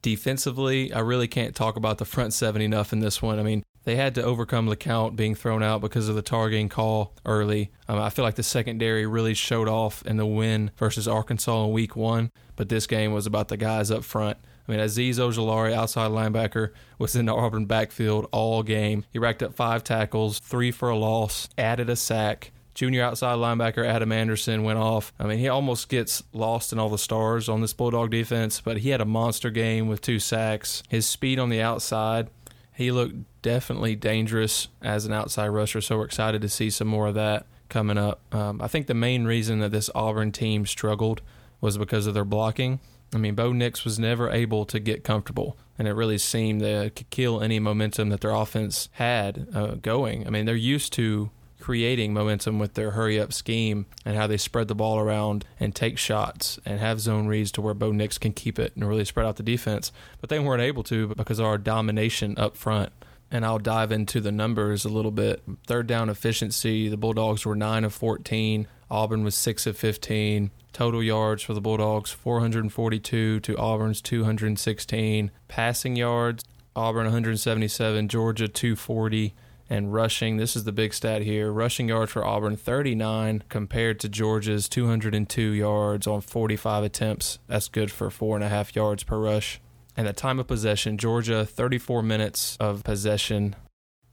Defensively, 0.00 0.92
I 0.92 1.00
really 1.00 1.28
can't 1.28 1.54
talk 1.54 1.76
about 1.76 1.98
the 1.98 2.04
front 2.04 2.32
seven 2.32 2.60
enough 2.60 2.92
in 2.92 3.00
this 3.00 3.22
one. 3.22 3.38
I 3.38 3.42
mean, 3.42 3.62
they 3.84 3.96
had 3.96 4.14
to 4.14 4.22
overcome 4.22 4.68
LeCounte 4.68 5.16
being 5.16 5.34
thrown 5.34 5.62
out 5.62 5.80
because 5.80 6.08
of 6.08 6.14
the 6.14 6.22
targeting 6.22 6.68
call 6.68 7.14
early. 7.24 7.70
Um, 7.88 7.98
I 7.98 8.10
feel 8.10 8.24
like 8.24 8.36
the 8.36 8.42
secondary 8.42 9.06
really 9.06 9.34
showed 9.34 9.68
off 9.68 10.02
in 10.06 10.16
the 10.16 10.26
win 10.26 10.70
versus 10.76 11.08
Arkansas 11.08 11.64
in 11.64 11.72
week 11.72 11.96
one, 11.96 12.30
but 12.56 12.68
this 12.68 12.86
game 12.86 13.12
was 13.12 13.26
about 13.26 13.48
the 13.48 13.56
guys 13.56 13.90
up 13.90 14.04
front. 14.04 14.38
I 14.66 14.70
mean, 14.70 14.80
Azeez 14.80 15.16
Ojulari, 15.16 15.72
outside 15.72 16.12
linebacker, 16.12 16.70
was 16.98 17.16
in 17.16 17.26
the 17.26 17.34
Auburn 17.34 17.66
backfield 17.66 18.28
all 18.30 18.62
game. 18.62 19.04
He 19.12 19.18
racked 19.18 19.42
up 19.42 19.54
five 19.54 19.82
tackles, 19.82 20.38
three 20.38 20.70
for 20.70 20.88
a 20.88 20.96
loss, 20.96 21.48
added 21.58 21.90
a 21.90 21.96
sack. 21.96 22.52
Junior 22.74 23.02
outside 23.02 23.36
linebacker 23.36 23.84
Adam 23.86 24.12
Anderson 24.12 24.62
went 24.62 24.78
off. 24.78 25.12
I 25.18 25.26
mean, 25.26 25.38
he 25.38 25.48
almost 25.48 25.88
gets 25.88 26.22
lost 26.32 26.72
in 26.72 26.78
all 26.78 26.88
the 26.88 26.98
stars 26.98 27.48
on 27.48 27.60
this 27.60 27.72
Bulldog 27.72 28.10
defense, 28.10 28.60
but 28.60 28.78
he 28.78 28.90
had 28.90 29.00
a 29.00 29.06
monster 29.06 29.50
game 29.50 29.88
with 29.88 30.00
two 30.00 30.18
sacks. 30.18 30.82
His 30.88 31.06
speed 31.06 31.38
on 31.38 31.50
the 31.50 31.60
outside, 31.60 32.30
he 32.72 32.90
looked 32.90 33.16
definitely 33.42 33.94
dangerous 33.94 34.68
as 34.80 35.04
an 35.04 35.12
outside 35.12 35.48
rusher, 35.48 35.80
so 35.80 35.98
we're 35.98 36.06
excited 36.06 36.40
to 36.42 36.48
see 36.48 36.70
some 36.70 36.88
more 36.88 37.08
of 37.08 37.14
that 37.14 37.46
coming 37.68 37.98
up. 37.98 38.20
Um, 38.34 38.60
I 38.62 38.68
think 38.68 38.86
the 38.86 38.94
main 38.94 39.24
reason 39.24 39.58
that 39.60 39.72
this 39.72 39.90
Auburn 39.94 40.32
team 40.32 40.64
struggled 40.64 41.20
was 41.60 41.76
because 41.78 42.06
of 42.06 42.14
their 42.14 42.24
blocking. 42.24 42.80
I 43.14 43.18
mean, 43.18 43.34
Bo 43.34 43.52
Nix 43.52 43.84
was 43.84 43.98
never 43.98 44.30
able 44.30 44.64
to 44.66 44.80
get 44.80 45.04
comfortable, 45.04 45.58
and 45.78 45.86
it 45.86 45.92
really 45.92 46.18
seemed 46.18 46.60
to 46.60 46.90
kill 47.10 47.42
any 47.42 47.58
momentum 47.58 48.08
that 48.08 48.22
their 48.22 48.30
offense 48.30 48.88
had 48.92 49.48
uh, 49.54 49.74
going. 49.74 50.26
I 50.26 50.30
mean, 50.30 50.46
they're 50.46 50.54
used 50.56 50.92
to 50.94 51.30
creating 51.62 52.12
momentum 52.12 52.58
with 52.58 52.74
their 52.74 52.90
hurry 52.90 53.20
up 53.20 53.32
scheme 53.32 53.86
and 54.04 54.16
how 54.16 54.26
they 54.26 54.36
spread 54.36 54.66
the 54.66 54.74
ball 54.74 54.98
around 54.98 55.44
and 55.60 55.74
take 55.74 55.96
shots 55.96 56.58
and 56.66 56.80
have 56.80 56.98
zone 56.98 57.28
reads 57.28 57.52
to 57.52 57.62
where 57.62 57.72
Bo 57.72 57.92
Nix 57.92 58.18
can 58.18 58.32
keep 58.32 58.58
it 58.58 58.74
and 58.74 58.86
really 58.86 59.04
spread 59.04 59.26
out 59.26 59.36
the 59.36 59.44
defense. 59.44 59.92
But 60.20 60.28
they 60.28 60.40
weren't 60.40 60.60
able 60.60 60.82
to 60.84 61.14
because 61.14 61.38
of 61.38 61.46
our 61.46 61.58
domination 61.58 62.34
up 62.36 62.56
front. 62.56 62.92
And 63.30 63.46
I'll 63.46 63.60
dive 63.60 63.92
into 63.92 64.20
the 64.20 64.32
numbers 64.32 64.84
a 64.84 64.88
little 64.88 65.12
bit. 65.12 65.40
Third 65.66 65.86
down 65.86 66.10
efficiency, 66.10 66.88
the 66.88 66.96
Bulldogs 66.96 67.46
were 67.46 67.54
9 67.54 67.84
of 67.84 67.94
14. 67.94 68.66
Auburn 68.90 69.22
was 69.22 69.36
6 69.36 69.66
of 69.68 69.76
15. 69.76 70.50
Total 70.72 71.02
yards 71.02 71.44
for 71.44 71.54
the 71.54 71.60
Bulldogs 71.60 72.10
442 72.10 73.38
to 73.38 73.56
Auburn's 73.56 74.02
216. 74.02 75.30
Passing 75.46 75.96
yards 75.96 76.44
Auburn 76.74 77.04
177, 77.04 78.08
Georgia 78.08 78.48
240. 78.48 79.34
And 79.72 79.90
rushing, 79.90 80.36
this 80.36 80.54
is 80.54 80.64
the 80.64 80.70
big 80.70 80.92
stat 80.92 81.22
here. 81.22 81.50
Rushing 81.50 81.88
yards 81.88 82.12
for 82.12 82.22
Auburn 82.22 82.56
39 82.56 83.44
compared 83.48 84.00
to 84.00 84.08
Georgia's 84.10 84.68
202 84.68 85.40
yards 85.40 86.06
on 86.06 86.20
45 86.20 86.84
attempts. 86.84 87.38
That's 87.46 87.68
good 87.68 87.90
for 87.90 88.10
four 88.10 88.36
and 88.36 88.44
a 88.44 88.50
half 88.50 88.76
yards 88.76 89.02
per 89.02 89.18
rush. 89.18 89.62
And 89.96 90.06
the 90.06 90.12
time 90.12 90.38
of 90.38 90.46
possession, 90.46 90.98
Georgia 90.98 91.46
34 91.46 92.02
minutes 92.02 92.58
of 92.60 92.84
possession 92.84 93.56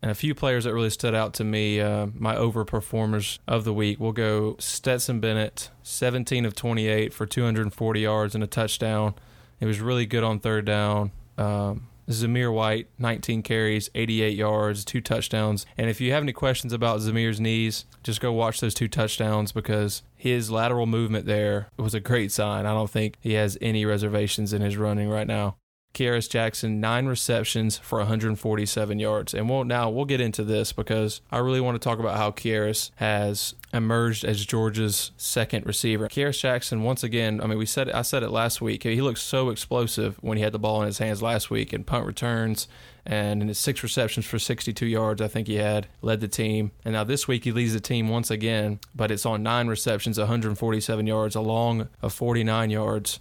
and 0.01 0.09
a 0.09 0.15
few 0.15 0.33
players 0.33 0.63
that 0.63 0.73
really 0.73 0.89
stood 0.89 1.13
out 1.13 1.33
to 1.33 1.43
me, 1.43 1.81
uh, 1.81 2.07
my 2.13 2.35
overperformers 2.35 3.39
of 3.45 3.65
the 3.65 3.73
week. 3.73 3.99
We'll 3.99 4.13
go 4.13 4.55
Stetson 4.59 5.19
Bennett, 5.19 5.71
17 5.83 6.45
of 6.45 6.55
28 6.55 7.13
for 7.13 7.25
240 7.25 7.99
yards 7.99 8.33
and 8.33 8.45
a 8.45 8.47
touchdown. 8.47 9.13
It 9.59 9.65
was 9.65 9.81
really 9.81 10.05
good 10.05 10.23
on 10.23 10.39
third 10.39 10.63
down. 10.63 11.11
Um, 11.37 11.88
Zamir 12.09 12.53
White, 12.53 12.87
19 12.97 13.43
carries, 13.43 13.89
88 13.93 14.35
yards, 14.35 14.83
two 14.83 15.01
touchdowns. 15.01 15.65
And 15.77 15.89
if 15.89 16.01
you 16.01 16.11
have 16.11 16.23
any 16.23 16.33
questions 16.33 16.73
about 16.73 16.99
Zamir's 16.99 17.39
knees, 17.39 17.85
just 18.03 18.19
go 18.21 18.33
watch 18.33 18.59
those 18.59 18.73
two 18.73 18.87
touchdowns 18.87 19.51
because 19.51 20.03
his 20.15 20.49
lateral 20.49 20.85
movement 20.85 21.25
there 21.25 21.69
was 21.77 21.93
a 21.93 21.99
great 21.99 22.31
sign. 22.31 22.65
I 22.65 22.73
don't 22.73 22.89
think 22.89 23.15
he 23.21 23.33
has 23.33 23.57
any 23.61 23.85
reservations 23.85 24.53
in 24.53 24.61
his 24.61 24.77
running 24.77 25.09
right 25.09 25.27
now. 25.27 25.57
Kearis 25.93 26.29
Jackson, 26.29 26.79
nine 26.79 27.07
receptions 27.07 27.77
for 27.77 27.99
147 27.99 28.99
yards. 28.99 29.33
And 29.33 29.49
we'll 29.49 29.63
now 29.63 29.89
we'll 29.89 30.05
get 30.05 30.21
into 30.21 30.43
this 30.43 30.71
because 30.71 31.21
I 31.31 31.39
really 31.39 31.59
want 31.59 31.75
to 31.75 31.83
talk 31.83 31.99
about 31.99 32.17
how 32.17 32.31
Kearis 32.31 32.91
has 32.97 33.55
emerged 33.73 34.23
as 34.23 34.45
Georgia's 34.45 35.11
second 35.17 35.65
receiver. 35.65 36.07
Kearis 36.07 36.39
Jackson, 36.39 36.83
once 36.83 37.03
again, 37.03 37.41
I 37.41 37.47
mean, 37.47 37.57
we 37.57 37.65
said 37.65 37.89
I 37.91 38.03
said 38.03 38.23
it 38.23 38.29
last 38.29 38.61
week. 38.61 38.83
He 38.83 39.01
looked 39.01 39.19
so 39.19 39.49
explosive 39.49 40.17
when 40.21 40.37
he 40.37 40.43
had 40.43 40.53
the 40.53 40.59
ball 40.59 40.81
in 40.81 40.87
his 40.87 40.99
hands 40.99 41.21
last 41.21 41.49
week 41.49 41.73
and 41.73 41.85
punt 41.85 42.05
returns 42.05 42.67
and 43.05 43.41
in 43.41 43.47
his 43.47 43.57
six 43.57 43.81
receptions 43.81 44.25
for 44.25 44.37
62 44.37 44.85
yards, 44.85 45.21
I 45.21 45.27
think 45.27 45.47
he 45.47 45.55
had 45.55 45.87
led 46.01 46.21
the 46.21 46.27
team. 46.27 46.71
And 46.85 46.93
now 46.93 47.03
this 47.03 47.27
week 47.27 47.43
he 47.43 47.51
leads 47.51 47.73
the 47.73 47.79
team 47.79 48.07
once 48.07 48.29
again, 48.29 48.79
but 48.93 49.09
it's 49.09 49.25
on 49.25 49.41
nine 49.41 49.67
receptions, 49.67 50.19
147 50.19 51.07
yards, 51.07 51.35
along 51.35 51.89
of 52.01 52.13
49 52.13 52.69
yards 52.69 53.19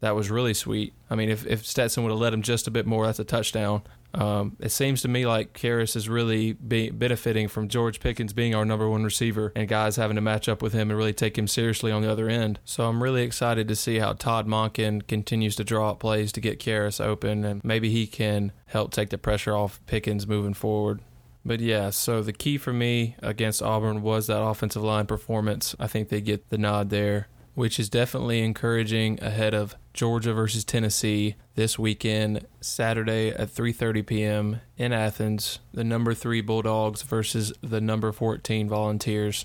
that 0.00 0.16
was 0.16 0.30
really 0.30 0.54
sweet. 0.54 0.94
I 1.10 1.14
mean, 1.14 1.28
if, 1.28 1.46
if 1.46 1.64
Stetson 1.64 2.02
would 2.02 2.10
have 2.10 2.18
let 2.18 2.32
him 2.32 2.42
just 2.42 2.66
a 2.66 2.70
bit 2.70 2.86
more, 2.86 3.06
that's 3.06 3.18
a 3.18 3.24
touchdown. 3.24 3.82
Um, 4.12 4.56
it 4.58 4.72
seems 4.72 5.02
to 5.02 5.08
me 5.08 5.26
like 5.26 5.52
Kearis 5.52 5.94
is 5.94 6.08
really 6.08 6.52
be 6.54 6.90
benefiting 6.90 7.46
from 7.48 7.68
George 7.68 8.00
Pickens 8.00 8.32
being 8.32 8.54
our 8.54 8.64
number 8.64 8.88
one 8.88 9.04
receiver 9.04 9.52
and 9.54 9.68
guys 9.68 9.96
having 9.96 10.16
to 10.16 10.20
match 10.20 10.48
up 10.48 10.62
with 10.62 10.72
him 10.72 10.90
and 10.90 10.98
really 10.98 11.12
take 11.12 11.38
him 11.38 11.46
seriously 11.46 11.92
on 11.92 12.02
the 12.02 12.10
other 12.10 12.28
end. 12.28 12.58
So 12.64 12.88
I'm 12.88 13.02
really 13.02 13.22
excited 13.22 13.68
to 13.68 13.76
see 13.76 13.98
how 13.98 14.14
Todd 14.14 14.48
Monken 14.48 15.06
continues 15.06 15.54
to 15.56 15.64
draw 15.64 15.90
up 15.90 16.00
plays 16.00 16.32
to 16.32 16.40
get 16.40 16.58
Kearis 16.58 17.00
open 17.04 17.44
and 17.44 17.64
maybe 17.64 17.90
he 17.90 18.06
can 18.06 18.52
help 18.66 18.92
take 18.92 19.10
the 19.10 19.18
pressure 19.18 19.54
off 19.54 19.80
Pickens 19.86 20.26
moving 20.26 20.54
forward. 20.54 21.00
But 21.44 21.60
yeah, 21.60 21.90
so 21.90 22.20
the 22.20 22.32
key 22.32 22.58
for 22.58 22.72
me 22.72 23.16
against 23.22 23.62
Auburn 23.62 24.02
was 24.02 24.26
that 24.26 24.42
offensive 24.42 24.82
line 24.82 25.06
performance. 25.06 25.74
I 25.78 25.86
think 25.86 26.08
they 26.08 26.20
get 26.20 26.50
the 26.50 26.58
nod 26.58 26.90
there 26.90 27.28
which 27.60 27.78
is 27.78 27.90
definitely 27.90 28.42
encouraging 28.42 29.22
ahead 29.22 29.52
of 29.52 29.76
Georgia 29.92 30.32
versus 30.32 30.64
Tennessee 30.64 31.34
this 31.56 31.78
weekend, 31.78 32.46
Saturday 32.62 33.28
at 33.28 33.50
3:30 33.50 34.06
p.m. 34.06 34.60
in 34.78 34.94
Athens. 34.94 35.58
The 35.70 35.84
number 35.84 36.14
3 36.14 36.40
Bulldogs 36.40 37.02
versus 37.02 37.52
the 37.60 37.82
number 37.82 38.12
14 38.12 38.66
Volunteers. 38.66 39.44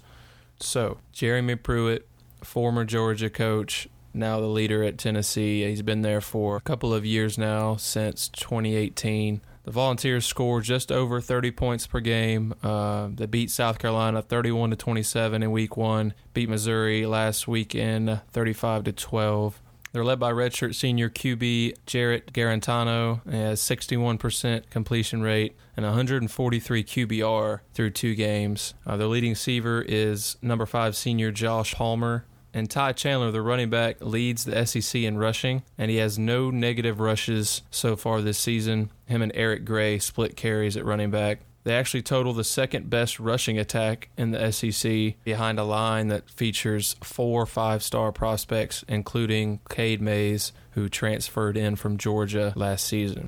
So, 0.62 1.00
Jeremy 1.12 1.58
Pruitt, 1.58 2.08
former 2.42 2.86
Georgia 2.86 3.30
coach, 3.30 3.90
now 4.14 4.40
the 4.40 4.46
leader 4.46 4.82
at 4.82 4.98
Tennessee. 4.98 5.68
He's 5.68 5.82
been 5.82 6.02
there 6.02 6.22
for 6.22 6.56
a 6.56 6.62
couple 6.62 6.94
of 6.94 7.06
years 7.06 7.38
now 7.38 7.76
since 7.76 8.30
2018. 8.30 9.42
The 9.66 9.72
Volunteers 9.72 10.28
scored 10.28 10.64
just 10.64 10.92
over 10.92 11.20
30 11.20 11.50
points 11.50 11.88
per 11.88 12.00
game. 12.00 12.54
Uh, 12.62 13.10
they 13.12 13.26
beat 13.26 13.50
South 13.50 13.80
Carolina 13.80 14.22
31 14.22 14.70
to 14.70 14.76
27 14.76 15.42
in 15.42 15.52
Week 15.52 15.76
One. 15.76 16.14
Beat 16.36 16.50
Missouri 16.50 17.08
last 17.08 17.48
weekend 17.48 18.22
35 18.32 18.84
to 18.84 18.92
12. 18.94 19.60
They're 19.92 20.06
led 20.06 20.20
by 20.20 20.32
redshirt 20.32 20.76
senior 20.76 21.10
QB 21.10 21.78
Jarrett 21.88 22.32
Guarantano, 22.32 23.26
has 23.32 23.60
61% 23.60 24.70
completion 24.70 25.24
rate 25.24 25.56
and 25.76 25.84
143 25.84 26.84
QBR 26.84 27.62
through 27.74 27.90
two 27.90 28.14
games. 28.14 28.76
Uh, 28.86 28.98
their 28.98 29.08
leading 29.08 29.32
receiver 29.32 29.82
is 29.82 30.38
number 30.44 30.68
five 30.68 30.96
senior 30.96 31.32
Josh 31.32 31.74
Palmer. 31.74 32.26
And 32.56 32.70
Ty 32.70 32.94
Chandler, 32.94 33.32
the 33.32 33.42
running 33.42 33.70
back, 33.70 33.98
leads 34.00 34.46
the 34.46 34.66
SEC 34.66 35.02
in 35.02 35.18
rushing, 35.18 35.64
and 35.78 35.92
he 35.92 35.98
has 35.98 36.18
no 36.18 36.50
negative 36.50 37.02
rushes 37.02 37.64
so 37.70 37.98
far 37.98 38.22
this 38.22 38.38
season. 38.38 38.92
Him 39.08 39.22
and 39.22 39.34
Eric 39.36 39.66
Gray 39.66 40.00
split 40.00 40.38
carries 40.38 40.78
at 40.78 40.86
running 40.86 41.12
back. 41.12 41.40
They 41.66 41.76
actually 41.76 42.04
total 42.04 42.32
the 42.32 42.46
second 42.46 42.90
best 42.90 43.20
rushing 43.20 43.60
attack 43.60 44.08
in 44.18 44.32
the 44.32 44.52
SEC 44.54 45.16
behind 45.26 45.60
a 45.60 45.66
line 45.66 46.08
that 46.08 46.30
features 46.30 46.96
four 47.02 47.46
five 47.46 47.84
star 47.84 48.14
prospects, 48.14 48.86
including 48.88 49.60
Cade 49.70 50.02
Mays, 50.02 50.54
who 50.72 50.88
transferred 50.88 51.58
in 51.58 51.76
from 51.76 51.98
Georgia 51.98 52.54
last 52.56 52.86
season. 52.86 53.28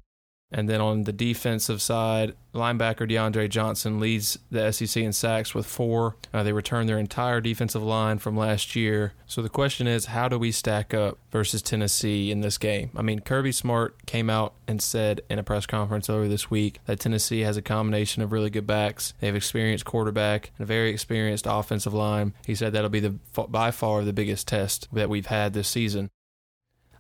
And 0.51 0.69
then 0.69 0.79
on 0.79 1.03
the 1.03 1.11
defensive 1.11 1.81
side, 1.81 2.33
linebacker 2.53 3.09
DeAndre 3.09 3.49
Johnson 3.49 3.99
leads 3.99 4.39
the 4.49 4.71
SEC 4.71 5.03
in 5.03 5.11
sacks 5.11 5.53
with 5.53 5.65
four. 5.65 6.15
Uh, 6.33 6.43
they 6.43 6.53
returned 6.53 6.87
their 6.87 6.97
entire 6.97 7.41
defensive 7.41 7.83
line 7.83 8.17
from 8.17 8.37
last 8.37 8.75
year. 8.75 9.13
So 9.25 9.41
the 9.41 9.49
question 9.49 9.87
is, 9.87 10.05
how 10.05 10.29
do 10.29 10.39
we 10.39 10.53
stack 10.53 10.93
up 10.93 11.17
versus 11.31 11.61
Tennessee 11.61 12.31
in 12.31 12.39
this 12.39 12.57
game? 12.57 12.91
I 12.95 13.01
mean, 13.01 13.19
Kirby 13.19 13.51
Smart 13.51 14.05
came 14.05 14.29
out 14.29 14.53
and 14.67 14.81
said 14.81 15.21
in 15.29 15.37
a 15.37 15.43
press 15.43 15.65
conference 15.65 16.09
earlier 16.09 16.29
this 16.29 16.49
week 16.49 16.79
that 16.85 17.01
Tennessee 17.01 17.41
has 17.41 17.57
a 17.57 17.61
combination 17.61 18.23
of 18.23 18.31
really 18.31 18.49
good 18.49 18.67
backs. 18.67 19.13
They 19.19 19.27
have 19.27 19.35
experienced 19.35 19.83
quarterback 19.83 20.51
and 20.57 20.63
a 20.63 20.67
very 20.67 20.91
experienced 20.91 21.45
offensive 21.47 21.93
line. 21.93 22.33
He 22.45 22.55
said 22.55 22.71
that'll 22.71 22.89
be 22.89 23.01
the 23.01 23.15
by 23.49 23.71
far 23.71 24.03
the 24.03 24.13
biggest 24.13 24.47
test 24.47 24.87
that 24.93 25.09
we've 25.09 25.25
had 25.25 25.53
this 25.53 25.67
season. 25.67 26.09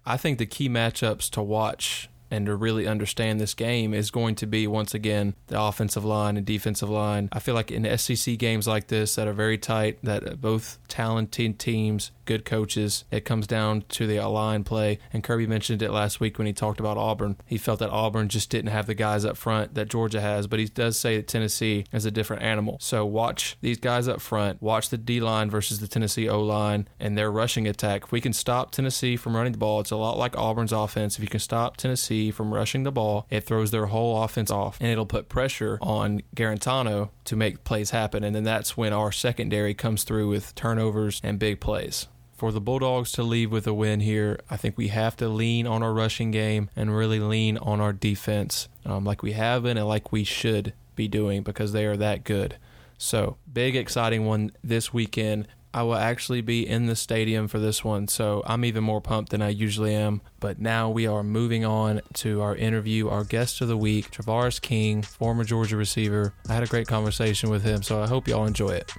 I 0.05 0.17
think 0.17 0.37
the 0.37 0.45
key 0.45 0.69
matchups 0.69 1.29
to 1.31 1.41
watch 1.41 2.09
and 2.29 2.45
to 2.45 2.55
really 2.55 2.87
understand 2.87 3.39
this 3.39 3.53
game 3.53 3.93
is 3.93 4.11
going 4.11 4.35
to 4.35 4.47
be 4.47 4.67
once 4.67 4.93
again 4.93 5.35
the 5.47 5.61
offensive 5.61 6.05
line 6.05 6.37
and 6.37 6.45
defensive 6.45 6.89
line. 6.89 7.29
I 7.31 7.39
feel 7.39 7.55
like 7.55 7.71
in 7.71 7.97
SEC 7.97 8.37
games 8.37 8.67
like 8.67 8.87
this 8.87 9.15
that 9.15 9.27
are 9.27 9.33
very 9.33 9.57
tight, 9.57 9.99
that 10.03 10.41
both 10.41 10.79
talented 10.87 11.59
teams, 11.59 12.11
good 12.27 12.45
coaches, 12.45 13.05
it 13.09 13.25
comes 13.25 13.47
down 13.47 13.83
to 13.89 14.05
the 14.05 14.19
line 14.27 14.63
play. 14.63 14.99
And 15.11 15.23
Kirby 15.23 15.47
mentioned 15.47 15.81
it 15.81 15.91
last 15.91 16.19
week 16.19 16.37
when 16.37 16.45
he 16.45 16.53
talked 16.53 16.79
about 16.79 16.97
Auburn. 16.97 17.37
He 17.45 17.57
felt 17.57 17.79
that 17.79 17.89
Auburn 17.89 18.27
just 18.27 18.51
didn't 18.51 18.71
have 18.71 18.85
the 18.85 18.93
guys 18.93 19.25
up 19.25 19.37
front 19.37 19.73
that 19.73 19.89
Georgia 19.89 20.21
has, 20.21 20.45
but 20.45 20.59
he 20.59 20.65
does 20.65 20.99
say 20.99 21.17
that 21.17 21.27
Tennessee 21.27 21.85
is 21.91 22.05
a 22.05 22.11
different 22.11 22.43
animal. 22.43 22.77
So 22.79 23.05
watch 23.05 23.57
these 23.61 23.79
guys 23.79 24.07
up 24.07 24.21
front, 24.21 24.61
watch 24.61 24.89
the 24.89 24.97
D 24.97 25.19
line 25.19 25.49
versus 25.49 25.79
the 25.79 25.87
Tennessee 25.87 26.29
O 26.29 26.41
line 26.41 26.87
and 26.99 27.17
their 27.17 27.31
rushing 27.31 27.67
attack. 27.67 28.03
If 28.03 28.11
we 28.11 28.21
can 28.21 28.33
stop 28.33 28.71
Tennessee 28.71 29.15
from 29.15 29.35
running 29.35 29.53
the 29.53 29.57
ball, 29.57 29.79
it's 29.79 29.91
a 29.91 29.95
lot 29.95 30.17
like 30.17 30.37
Auburn's 30.37 30.73
offense. 30.73 31.17
If 31.17 31.23
you 31.23 31.29
can 31.29 31.39
stop 31.39 31.77
Tennessee 31.77 32.29
from 32.29 32.53
rushing 32.53 32.83
the 32.83 32.91
ball, 32.91 33.25
it 33.29 33.45
throws 33.45 33.71
their 33.71 33.87
whole 33.87 34.23
offense 34.23 34.51
off 34.51 34.77
and 34.79 34.89
it'll 34.89 35.05
put 35.05 35.29
pressure 35.29 35.79
on 35.81 36.21
Guarantano 36.35 37.09
to 37.25 37.35
make 37.35 37.63
plays 37.63 37.91
happen. 37.91 38.23
And 38.23 38.35
then 38.35 38.43
that's 38.43 38.75
when 38.75 38.93
our 38.93 39.11
secondary 39.11 39.73
comes 39.73 40.03
through 40.03 40.29
with 40.29 40.53
turnovers 40.55 41.21
and 41.23 41.39
big 41.39 41.59
plays. 41.59 42.07
For 42.37 42.51
the 42.51 42.61
Bulldogs 42.61 43.11
to 43.13 43.23
leave 43.23 43.51
with 43.51 43.65
a 43.65 43.73
win 43.73 43.99
here, 43.99 44.39
I 44.47 44.57
think 44.57 44.77
we 44.77 44.89
have 44.89 45.17
to 45.17 45.27
lean 45.27 45.65
on 45.65 45.81
our 45.81 45.91
rushing 45.91 46.29
game 46.29 46.69
and 46.75 46.95
really 46.95 47.19
lean 47.19 47.57
on 47.57 47.81
our 47.81 47.91
defense 47.91 48.69
um, 48.85 49.03
like 49.03 49.23
we 49.23 49.31
have 49.31 49.63
been 49.63 49.75
and 49.75 49.87
like 49.87 50.11
we 50.11 50.23
should 50.23 50.73
be 50.95 51.07
doing 51.07 51.41
because 51.41 51.71
they 51.71 51.87
are 51.87 51.97
that 51.97 52.23
good. 52.23 52.57
So, 52.99 53.37
big, 53.51 53.75
exciting 53.75 54.27
one 54.27 54.51
this 54.63 54.93
weekend. 54.93 55.47
I 55.73 55.81
will 55.81 55.95
actually 55.95 56.41
be 56.41 56.67
in 56.67 56.85
the 56.85 56.95
stadium 56.95 57.47
for 57.47 57.57
this 57.57 57.83
one, 57.83 58.07
so 58.07 58.43
I'm 58.45 58.65
even 58.65 58.83
more 58.83 59.01
pumped 59.01 59.31
than 59.31 59.41
I 59.41 59.49
usually 59.49 59.95
am. 59.95 60.21
But 60.39 60.59
now 60.59 60.91
we 60.91 61.07
are 61.07 61.23
moving 61.23 61.65
on 61.65 62.01
to 62.15 62.41
our 62.41 62.55
interview, 62.55 63.09
our 63.09 63.23
guest 63.23 63.61
of 63.61 63.67
the 63.67 63.77
week, 63.77 64.11
Travaris 64.11 64.61
King, 64.61 65.01
former 65.01 65.43
Georgia 65.43 65.75
receiver. 65.75 66.33
I 66.47 66.53
had 66.53 66.63
a 66.63 66.67
great 66.67 66.87
conversation 66.87 67.49
with 67.49 67.63
him, 67.63 67.81
so 67.81 68.01
I 68.01 68.07
hope 68.07 68.27
y'all 68.27 68.45
enjoy 68.45 68.69
it. 68.69 68.93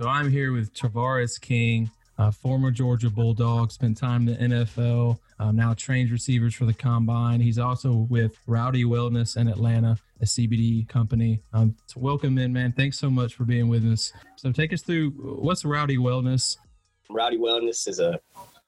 So 0.00 0.06
I'm 0.06 0.30
here 0.30 0.52
with 0.52 0.72
Travaris 0.74 1.40
King, 1.40 1.90
former 2.40 2.70
Georgia 2.70 3.10
Bulldog, 3.10 3.72
spent 3.72 3.96
time 3.96 4.28
in 4.28 4.50
the 4.50 4.56
NFL, 4.56 5.18
um, 5.40 5.56
now 5.56 5.74
trains 5.74 6.12
receivers 6.12 6.54
for 6.54 6.66
the 6.66 6.72
combine. 6.72 7.40
He's 7.40 7.58
also 7.58 8.06
with 8.08 8.36
Rowdy 8.46 8.84
Wellness 8.84 9.36
in 9.36 9.48
Atlanta 9.48 9.98
a 10.20 10.24
CBD 10.24 10.86
company. 10.88 11.40
Um, 11.52 11.74
so 11.86 11.98
welcome 11.98 12.38
in, 12.38 12.52
man. 12.52 12.72
Thanks 12.72 12.96
so 12.96 13.10
much 13.10 13.34
for 13.34 13.42
being 13.42 13.68
with 13.68 13.84
us. 13.90 14.12
So 14.36 14.52
take 14.52 14.72
us 14.72 14.82
through 14.82 15.10
what's 15.10 15.64
Rowdy 15.64 15.96
Wellness. 15.96 16.56
Rowdy 17.10 17.38
Wellness 17.38 17.88
is 17.88 17.98
a 17.98 18.20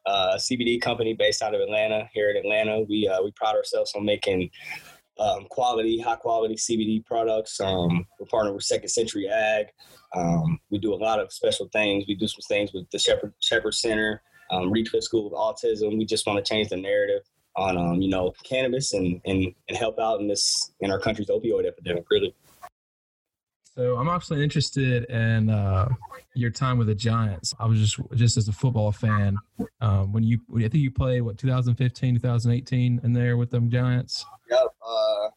uh, 0.06 0.34
CBD 0.36 0.82
company 0.82 1.14
based 1.14 1.42
out 1.42 1.54
of 1.54 1.60
Atlanta. 1.60 2.08
Here 2.12 2.30
in 2.30 2.38
Atlanta, 2.38 2.80
we 2.88 3.06
uh, 3.06 3.22
we 3.22 3.30
pride 3.36 3.54
ourselves 3.54 3.92
on 3.94 4.04
making 4.04 4.50
um, 5.20 5.46
quality, 5.50 6.00
high 6.00 6.16
quality 6.16 6.54
CBD 6.54 7.04
products. 7.04 7.60
Um, 7.60 8.06
we're 8.18 8.26
partnered 8.26 8.54
with 8.54 8.64
Second 8.64 8.88
Century 8.88 9.28
Ag. 9.28 9.66
Um, 10.16 10.58
we 10.70 10.78
do 10.78 10.94
a 10.94 10.96
lot 10.96 11.20
of 11.20 11.32
special 11.32 11.68
things. 11.72 12.04
We 12.08 12.14
do 12.14 12.26
some 12.26 12.40
things 12.48 12.72
with 12.72 12.90
the 12.90 12.98
Shepherd 12.98 13.34
Shepherd 13.40 13.74
Center, 13.74 14.22
um, 14.50 14.72
Reedcliff 14.72 15.02
School 15.02 15.26
of 15.26 15.32
Autism. 15.34 15.98
We 15.98 16.06
just 16.06 16.26
want 16.26 16.44
to 16.44 16.48
change 16.48 16.70
the 16.70 16.76
narrative 16.76 17.22
on 17.56 17.76
um, 17.76 18.00
you 18.00 18.08
know 18.08 18.32
cannabis 18.44 18.94
and, 18.94 19.20
and 19.26 19.54
and 19.68 19.76
help 19.76 19.98
out 19.98 20.20
in 20.20 20.26
this 20.26 20.72
in 20.80 20.90
our 20.90 20.98
country's 20.98 21.28
opioid 21.28 21.66
epidemic 21.66 22.04
really 22.10 22.34
so 23.74 23.96
i'm 23.96 24.08
actually 24.08 24.42
interested 24.42 25.04
in 25.04 25.50
uh, 25.50 25.88
your 26.34 26.50
time 26.50 26.78
with 26.78 26.86
the 26.86 26.94
giants. 26.94 27.54
I 27.58 27.66
was 27.66 27.78
just 27.78 28.00
just 28.14 28.36
as 28.36 28.48
a 28.48 28.52
football 28.52 28.92
fan 28.92 29.36
um, 29.80 30.12
when 30.12 30.22
you 30.22 30.40
i 30.56 30.60
think 30.60 30.74
you 30.74 30.90
played 30.90 31.22
what 31.22 31.38
2015 31.38 32.14
2018 32.16 33.00
in 33.02 33.12
there 33.12 33.36
with 33.36 33.50
them 33.50 33.70
giants? 33.70 34.24
Yep 34.50 34.60
uh, 34.86 35.28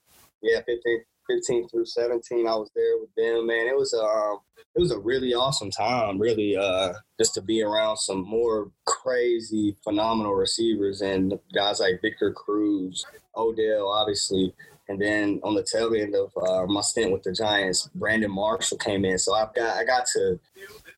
yeah 0.41 0.61
15 0.65 1.03
15 1.29 1.69
through 1.69 1.85
17 1.85 2.47
i 2.47 2.55
was 2.55 2.69
there 2.75 2.97
with 2.99 3.13
them 3.15 3.47
man. 3.47 3.67
It 3.67 3.77
was 3.77 3.93
um 3.93 4.39
it 4.75 4.79
was 4.79 4.91
a 4.91 4.99
really 4.99 5.33
awesome 5.33 5.71
time 5.71 6.19
really 6.19 6.55
uh 6.57 6.93
just 7.19 7.33
to 7.35 7.41
be 7.41 7.63
around 7.63 7.97
some 7.97 8.27
more 8.27 8.71
crazy 8.85 9.75
phenomenal 9.83 10.33
receivers 10.33 11.01
and 11.01 11.39
guys 11.53 11.79
like 11.79 12.01
victor 12.01 12.31
cruz 12.31 13.05
odell 13.35 13.89
obviously 13.89 14.53
and 14.89 15.01
then 15.01 15.39
on 15.43 15.55
the 15.55 15.63
tail 15.63 15.93
end 15.93 16.15
of 16.15 16.31
uh, 16.47 16.65
my 16.65 16.81
stint 16.81 17.11
with 17.11 17.23
the 17.23 17.31
giants 17.31 17.89
brandon 17.95 18.31
marshall 18.31 18.77
came 18.77 19.05
in 19.05 19.17
so 19.17 19.33
i've 19.33 19.53
got 19.53 19.77
i 19.77 19.83
got 19.83 20.05
to 20.05 20.39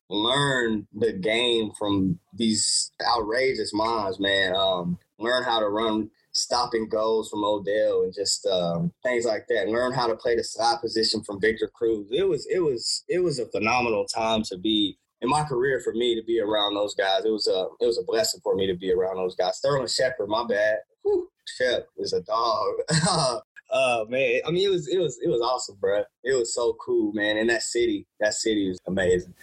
learn 0.08 0.86
the 0.94 1.12
game 1.12 1.70
from 1.78 2.18
these 2.32 2.92
outrageous 3.06 3.72
minds 3.72 4.20
man 4.20 4.54
um 4.54 4.98
learn 5.18 5.42
how 5.42 5.58
to 5.58 5.68
run 5.68 6.10
stopping 6.36 6.86
goals 6.88 7.30
from 7.30 7.44
Odell 7.44 8.02
and 8.02 8.14
just 8.14 8.46
um, 8.46 8.92
things 9.02 9.24
like 9.24 9.46
that. 9.48 9.68
Learn 9.68 9.92
how 9.92 10.06
to 10.06 10.14
play 10.14 10.36
the 10.36 10.44
side 10.44 10.80
position 10.80 11.22
from 11.24 11.40
Victor 11.40 11.70
Cruz. 11.74 12.06
It 12.10 12.28
was 12.28 12.46
it 12.50 12.60
was 12.60 13.04
it 13.08 13.20
was 13.20 13.38
a 13.38 13.46
phenomenal 13.46 14.04
time 14.04 14.42
to 14.44 14.58
be 14.58 14.98
in 15.22 15.30
my 15.30 15.44
career 15.44 15.80
for 15.82 15.92
me 15.94 16.14
to 16.14 16.22
be 16.24 16.40
around 16.40 16.74
those 16.74 16.94
guys. 16.94 17.24
It 17.24 17.30
was 17.30 17.48
a 17.48 17.68
it 17.80 17.86
was 17.86 17.98
a 17.98 18.04
blessing 18.04 18.40
for 18.42 18.54
me 18.54 18.66
to 18.66 18.74
be 18.74 18.92
around 18.92 19.16
those 19.16 19.34
guys. 19.34 19.56
Sterling 19.56 19.88
Shepard, 19.88 20.28
my 20.28 20.44
bad. 20.46 20.78
Whew, 21.02 21.28
Shep 21.56 21.88
is 21.96 22.12
a 22.12 22.20
dog. 22.22 22.74
uh 23.70 24.04
man, 24.08 24.40
I 24.46 24.50
mean 24.50 24.66
it 24.66 24.70
was 24.70 24.88
it 24.88 24.98
was 24.98 25.18
it 25.22 25.28
was 25.28 25.40
awesome, 25.40 25.76
bro. 25.80 26.02
It 26.24 26.34
was 26.34 26.54
so 26.54 26.76
cool, 26.84 27.12
man. 27.12 27.36
And 27.36 27.48
that 27.50 27.62
city, 27.62 28.06
that 28.20 28.34
city 28.34 28.68
is 28.68 28.78
amazing. 28.86 29.34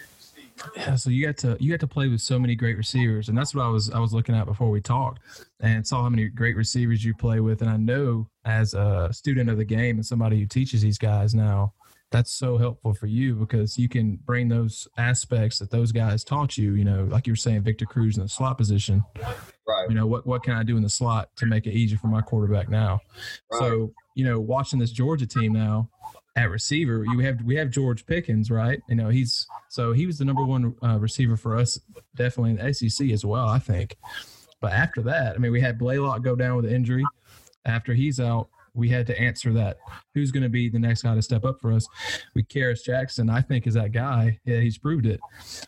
Yeah, 0.76 0.96
so 0.96 1.10
you 1.10 1.26
got 1.26 1.38
to 1.38 1.58
you 1.60 1.72
got 1.72 1.80
to 1.80 1.88
play 1.88 2.08
with 2.08 2.22
so 2.22 2.38
many 2.38 2.56
great 2.56 2.78
receivers, 2.78 3.30
and 3.30 3.38
that's 3.38 3.56
what 3.56 3.66
I 3.66 3.70
was 3.70 3.90
I 3.90 4.00
was 4.00 4.14
looking 4.14 4.36
at 4.36 4.46
before 4.46 4.70
we 4.70 4.82
talked, 4.82 5.20
and 5.60 5.86
saw 5.86 6.04
how 6.04 6.10
many 6.10 6.28
great 6.30 6.56
receivers 6.56 7.04
you 7.04 7.14
play 7.14 7.40
with, 7.40 7.62
and 7.62 7.70
I 7.70 7.78
know 7.78 8.28
as 8.46 8.74
a 8.74 9.10
student 9.12 9.50
of 9.50 9.58
the 9.58 9.66
game 9.66 9.98
and 9.98 10.06
somebody 10.06 10.40
who 10.40 10.46
teaches 10.46 10.82
these 10.82 10.98
guys 10.98 11.34
now, 11.34 11.74
that's 12.12 12.32
so 12.32 12.58
helpful 12.58 12.94
for 12.94 13.08
you 13.08 13.36
because 13.36 13.78
you 13.78 13.90
can 13.90 14.18
bring 14.24 14.48
those 14.48 14.88
aspects 14.98 15.60
that 15.60 15.72
those 15.72 15.92
guys 15.92 16.24
taught 16.24 16.58
you. 16.58 16.76
You 16.76 16.86
know, 16.86 17.08
like 17.10 17.26
you 17.28 17.34
were 17.34 17.38
saying, 17.38 17.64
Victor 17.64 17.86
Cruz 17.86 18.18
in 18.18 18.24
the 18.24 18.30
slot 18.30 18.58
position. 18.58 19.04
Right. 19.68 19.90
You 19.90 19.96
know 19.96 20.06
what 20.06 20.26
what 20.26 20.44
can 20.44 20.54
I 20.54 20.64
do 20.64 20.78
in 20.78 20.84
the 20.84 20.90
slot 20.90 21.30
to 21.38 21.46
make 21.46 21.66
it 21.66 21.74
easier 21.74 21.98
for 21.98 22.08
my 22.08 22.22
quarterback 22.22 22.70
now? 22.70 23.00
Right. 23.52 23.60
So 23.60 23.94
you 24.16 24.26
know, 24.26 24.40
watching 24.40 24.80
this 24.80 24.92
Georgia 24.92 25.28
team 25.28 25.54
now, 25.54 25.90
at 26.36 26.50
receiver, 26.50 27.06
you 27.06 27.20
have 27.20 27.42
we 27.44 27.56
have 27.56 27.70
George 27.70 28.06
Pickens, 28.06 28.50
right? 28.50 28.82
You 28.90 28.96
know, 28.96 29.10
he's 29.10 29.46
so 29.70 29.94
he 29.94 30.06
was 30.06 30.18
the 30.18 30.26
number 30.26 30.44
one 30.44 30.76
uh, 30.84 30.98
receiver 30.98 31.38
for 31.38 31.58
us, 31.58 31.80
definitely 32.16 32.52
in 32.52 32.58
the 32.58 32.74
SEC 32.74 33.10
as 33.12 33.24
well, 33.24 33.48
I 33.48 33.60
think. 33.60 33.98
But 34.60 34.74
after 34.74 35.02
that, 35.04 35.36
I 35.36 35.38
mean, 35.38 35.52
we 35.52 35.62
had 35.62 35.78
Blaylock 35.78 36.24
go 36.24 36.36
down 36.36 36.56
with 36.56 36.66
an 36.66 36.74
injury. 36.74 37.04
After 37.66 37.94
he's 37.94 38.20
out, 38.20 38.50
we 38.74 38.90
had 38.90 39.06
to 39.08 39.20
answer 39.20 39.54
that. 39.54 39.78
Who's 40.14 40.32
going 40.32 40.44
to 40.44 40.50
be 40.50 40.70
the 40.70 40.80
next 40.80 41.04
guy 41.04 41.14
to 41.14 41.22
step 41.22 41.46
up 41.46 41.60
for 41.60 41.72
us? 41.72 41.88
We 42.34 42.44
Kearis 42.44 42.84
Jackson, 42.84 43.30
I 43.30 43.42
think, 43.42 43.68
is 43.68 43.76
that 43.76 43.92
guy. 43.92 44.40
Yeah, 44.46 44.60
he's 44.60 44.78
proved 44.78 45.06
it. 45.06 45.20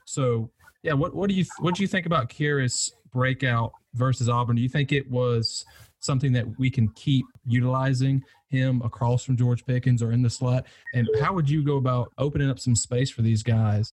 So, 0.05 0.49
yeah, 0.81 0.93
what 0.93 1.15
what 1.15 1.29
do 1.29 1.35
you 1.35 1.45
what 1.59 1.75
do 1.75 1.83
you 1.83 1.87
think 1.87 2.05
about 2.05 2.29
Kearis 2.29 2.91
breakout 3.11 3.73
versus 3.93 4.29
Auburn? 4.29 4.55
Do 4.55 4.61
you 4.61 4.69
think 4.69 4.91
it 4.91 5.09
was 5.09 5.63
something 6.05 6.31
that 6.33 6.45
we 6.57 6.69
can 6.69 6.87
keep 6.89 7.25
utilizing 7.45 8.23
him 8.49 8.81
across 8.83 9.23
from 9.23 9.35
George 9.37 9.65
Pickens 9.65 10.01
or 10.01 10.11
in 10.11 10.21
the 10.21 10.29
slot? 10.29 10.65
And 10.93 11.07
how 11.21 11.33
would 11.33 11.49
you 11.49 11.63
go 11.63 11.77
about 11.77 12.11
opening 12.17 12.49
up 12.49 12.59
some 12.59 12.75
space 12.75 13.09
for 13.09 13.21
these 13.21 13.43
guys? 13.43 13.91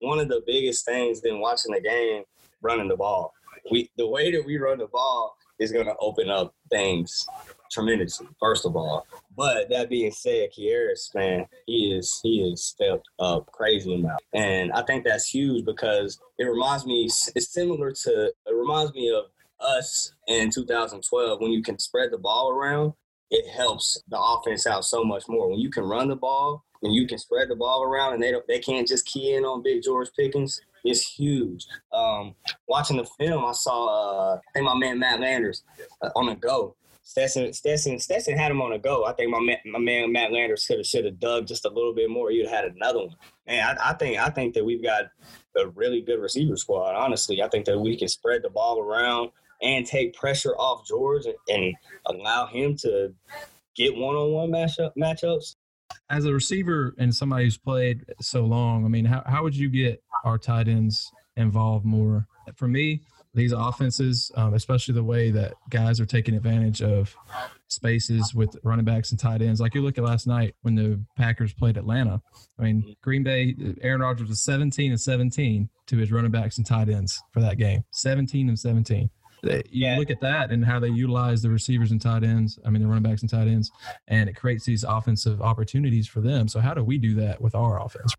One 0.00 0.18
of 0.18 0.28
the 0.28 0.42
biggest 0.46 0.84
things 0.84 1.22
in 1.24 1.40
watching 1.40 1.72
the 1.72 1.80
game, 1.80 2.24
running 2.62 2.88
the 2.88 2.96
ball. 2.96 3.32
we 3.70 3.90
the 3.96 4.06
way 4.06 4.30
that 4.30 4.44
we 4.44 4.58
run 4.58 4.78
the 4.78 4.86
ball 4.86 5.36
is 5.58 5.72
going 5.72 5.86
to 5.86 5.96
open 6.00 6.28
up 6.28 6.54
things 6.70 7.26
tremendously. 7.70 8.26
First 8.40 8.66
of 8.66 8.76
all, 8.76 9.06
but 9.36 9.68
that 9.70 9.88
being 9.88 10.12
said, 10.12 10.50
Kearis, 10.56 11.14
man, 11.14 11.46
he 11.66 11.96
is 11.96 12.20
he 12.22 12.42
is 12.42 12.62
stepped 12.62 13.08
up 13.18 13.46
crazy 13.52 13.94
amount, 13.94 14.20
and 14.32 14.72
I 14.72 14.82
think 14.82 15.04
that's 15.04 15.28
huge 15.28 15.64
because 15.64 16.18
it 16.38 16.44
reminds 16.44 16.86
me. 16.86 17.04
It's 17.34 17.52
similar 17.52 17.92
to 17.92 18.26
it 18.26 18.54
reminds 18.54 18.92
me 18.94 19.12
of 19.12 19.24
us 19.60 20.12
in 20.28 20.50
2012 20.50 21.40
when 21.40 21.52
you 21.52 21.62
can 21.62 21.78
spread 21.78 22.10
the 22.10 22.18
ball 22.18 22.50
around. 22.50 22.92
It 23.30 23.50
helps 23.50 24.02
the 24.08 24.18
offense 24.20 24.66
out 24.66 24.84
so 24.84 25.02
much 25.02 25.24
more 25.28 25.48
when 25.48 25.58
you 25.58 25.70
can 25.70 25.84
run 25.84 26.08
the 26.08 26.16
ball 26.16 26.64
and 26.84 26.94
you 26.94 27.06
can 27.06 27.18
spread 27.18 27.48
the 27.48 27.56
ball 27.56 27.82
around, 27.82 28.14
and 28.14 28.22
they 28.22 28.32
they 28.46 28.58
can't 28.58 28.86
just 28.86 29.06
key 29.06 29.34
in 29.34 29.44
on 29.44 29.62
Big 29.62 29.82
George 29.82 30.08
Pickens 30.16 30.60
It's 30.84 31.02
huge. 31.02 31.66
Um, 31.92 32.34
watching 32.68 32.98
the 32.98 33.08
film, 33.18 33.44
I 33.44 33.52
saw 33.52 34.34
uh, 34.34 34.36
I 34.36 34.52
think 34.52 34.66
my 34.66 34.76
man 34.76 34.98
Matt 34.98 35.20
Landers 35.20 35.64
uh, 36.02 36.10
on 36.14 36.26
the 36.26 36.34
go. 36.34 36.76
Stetson, 37.06 37.52
Stetson, 37.52 37.98
Stetson 37.98 38.36
had 38.36 38.50
him 38.50 38.62
on 38.62 38.72
a 38.72 38.78
go. 38.78 39.04
I 39.04 39.12
think 39.12 39.30
my 39.30 39.40
man, 39.40 39.58
my 39.66 39.78
man 39.78 40.10
Matt 40.10 40.32
Landers 40.32 40.66
could 40.66 40.78
have 40.78 40.86
should 40.86 41.04
have 41.04 41.20
dug 41.20 41.46
just 41.46 41.64
a 41.64 41.70
little 41.70 41.94
bit 41.94 42.10
more. 42.10 42.30
You'd 42.30 42.48
have 42.48 42.64
had 42.64 42.72
another 42.72 43.00
one. 43.00 43.16
Man, 43.46 43.62
I, 43.62 43.90
I 43.90 43.94
think 43.94 44.18
I 44.18 44.28
think 44.30 44.54
that 44.54 44.64
we've 44.64 44.82
got 44.82 45.04
a 45.56 45.68
really 45.68 46.00
good 46.00 46.20
receiver 46.20 46.56
squad. 46.56 46.94
Honestly, 46.94 47.42
I 47.42 47.48
think 47.48 47.66
that 47.66 47.78
we 47.78 47.96
can 47.96 48.08
spread 48.08 48.42
the 48.42 48.50
ball 48.50 48.80
around 48.80 49.30
and 49.64 49.86
take 49.86 50.14
pressure 50.14 50.54
off 50.56 50.86
George 50.86 51.24
and, 51.48 51.74
allow 52.06 52.46
him 52.46 52.76
to 52.76 53.14
get 53.74 53.96
one 53.96 54.14
on 54.14 54.30
one 54.30 54.50
matchup 54.50 54.92
matchups 54.96 55.56
as 56.10 56.24
a 56.24 56.32
receiver 56.32 56.94
and 56.98 57.14
somebody 57.14 57.44
who's 57.44 57.58
played 57.58 58.04
so 58.20 58.44
long, 58.44 58.84
I 58.84 58.88
mean, 58.88 59.04
how, 59.04 59.22
how 59.26 59.42
would 59.42 59.56
you 59.56 59.68
get 59.68 60.02
our 60.24 60.38
tight 60.38 60.68
ends 60.68 61.10
involved 61.36 61.84
more? 61.84 62.26
For 62.56 62.68
me, 62.68 63.02
these 63.32 63.52
offenses, 63.52 64.30
um, 64.36 64.54
especially 64.54 64.94
the 64.94 65.02
way 65.02 65.30
that 65.30 65.54
guys 65.70 65.98
are 65.98 66.06
taking 66.06 66.36
advantage 66.36 66.82
of 66.82 67.16
spaces 67.68 68.34
with 68.34 68.56
running 68.62 68.84
backs 68.84 69.10
and 69.10 69.18
tight 69.18 69.42
ends. 69.42 69.60
Like 69.60 69.74
you 69.74 69.82
look 69.82 69.98
at 69.98 70.04
last 70.04 70.26
night 70.26 70.54
when 70.62 70.76
the 70.76 71.00
Packers 71.16 71.52
played 71.52 71.76
Atlanta. 71.76 72.22
I 72.58 72.62
mean, 72.62 72.94
Green 73.02 73.24
Bay, 73.24 73.56
Aaron 73.80 74.02
Rodgers 74.02 74.28
was 74.28 74.44
17 74.44 74.92
and 74.92 75.00
17 75.00 75.68
to 75.86 75.96
his 75.96 76.12
running 76.12 76.30
backs 76.30 76.58
and 76.58 76.66
tight 76.66 76.88
ends 76.88 77.20
for 77.32 77.40
that 77.40 77.58
game. 77.58 77.82
17 77.90 78.48
and 78.48 78.58
17 78.58 79.10
you 79.44 79.86
yeah. 79.86 79.98
look 79.98 80.10
at 80.10 80.20
that 80.20 80.50
and 80.50 80.64
how 80.64 80.78
they 80.78 80.88
utilize 80.88 81.42
the 81.42 81.50
receivers 81.50 81.90
and 81.90 82.00
tight 82.00 82.24
ends. 82.24 82.58
I 82.64 82.70
mean, 82.70 82.82
the 82.82 82.88
running 82.88 83.02
backs 83.02 83.22
and 83.22 83.30
tight 83.30 83.48
ends, 83.48 83.70
and 84.08 84.28
it 84.28 84.34
creates 84.34 84.64
these 84.64 84.84
offensive 84.84 85.40
opportunities 85.40 86.06
for 86.06 86.20
them. 86.20 86.48
So, 86.48 86.60
how 86.60 86.74
do 86.74 86.82
we 86.82 86.98
do 86.98 87.14
that 87.16 87.40
with 87.40 87.54
our 87.54 87.80
offense? 87.84 88.14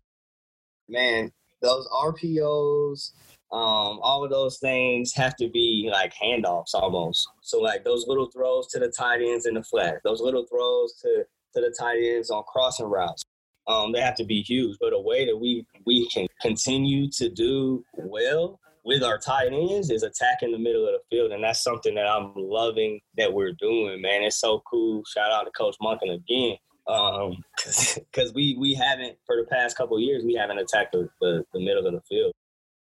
Man, 0.88 1.32
those 1.60 1.88
RPOs, 1.88 3.12
um, 3.52 3.98
all 4.02 4.24
of 4.24 4.30
those 4.30 4.58
things 4.58 5.12
have 5.14 5.36
to 5.36 5.48
be 5.48 5.88
like 5.92 6.12
handoffs 6.22 6.74
almost. 6.74 7.28
So, 7.42 7.60
like 7.60 7.84
those 7.84 8.06
little 8.06 8.30
throws 8.30 8.68
to 8.68 8.78
the 8.78 8.88
tight 8.88 9.20
ends 9.22 9.46
in 9.46 9.54
the 9.54 9.62
flat, 9.62 10.00
those 10.04 10.20
little 10.20 10.46
throws 10.46 10.94
to 11.02 11.24
to 11.54 11.60
the 11.60 11.74
tight 11.78 11.98
ends 12.02 12.30
on 12.30 12.44
crossing 12.44 12.86
routes. 12.86 13.24
Um, 13.66 13.92
they 13.92 14.00
have 14.00 14.14
to 14.16 14.24
be 14.24 14.42
huge. 14.42 14.76
But 14.80 14.92
a 14.92 15.00
way 15.00 15.26
that 15.26 15.36
we 15.36 15.66
we 15.84 16.08
can 16.08 16.26
continue 16.40 17.10
to 17.12 17.28
do 17.28 17.84
well 17.94 18.60
with 18.86 19.02
our 19.02 19.18
tight 19.18 19.48
ends 19.52 19.90
is 19.90 20.04
attacking 20.04 20.52
the 20.52 20.58
middle 20.58 20.86
of 20.86 20.92
the 20.92 21.00
field, 21.10 21.32
and 21.32 21.42
that's 21.42 21.62
something 21.62 21.96
that 21.96 22.06
I'm 22.06 22.32
loving 22.36 23.00
that 23.16 23.32
we're 23.32 23.52
doing, 23.58 24.00
man. 24.00 24.22
It's 24.22 24.40
so 24.40 24.62
cool. 24.70 25.02
Shout 25.12 25.32
out 25.32 25.42
to 25.42 25.50
Coach 25.50 25.74
Monken 25.82 26.14
again, 26.14 26.56
um, 26.86 27.42
because 27.56 28.32
we 28.32 28.56
we 28.58 28.74
haven't 28.74 29.18
for 29.26 29.36
the 29.36 29.44
past 29.50 29.76
couple 29.76 29.98
years 30.00 30.22
we 30.24 30.34
haven't 30.34 30.58
attacked 30.58 30.92
the, 30.92 31.08
the, 31.20 31.44
the 31.52 31.60
middle 31.60 31.84
of 31.84 31.92
the 31.92 32.00
field. 32.08 32.32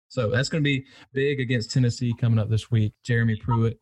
So 0.10 0.30
that's 0.30 0.50
going 0.50 0.63
to 0.63 0.68
be 0.68 0.86
big 1.13 1.39
against 1.39 1.72
Tennessee 1.72 2.13
coming 2.18 2.39
up 2.39 2.50
this 2.50 2.72
week. 2.72 2.94
Jeremy 3.04 3.36
Pruitt. 3.36 3.77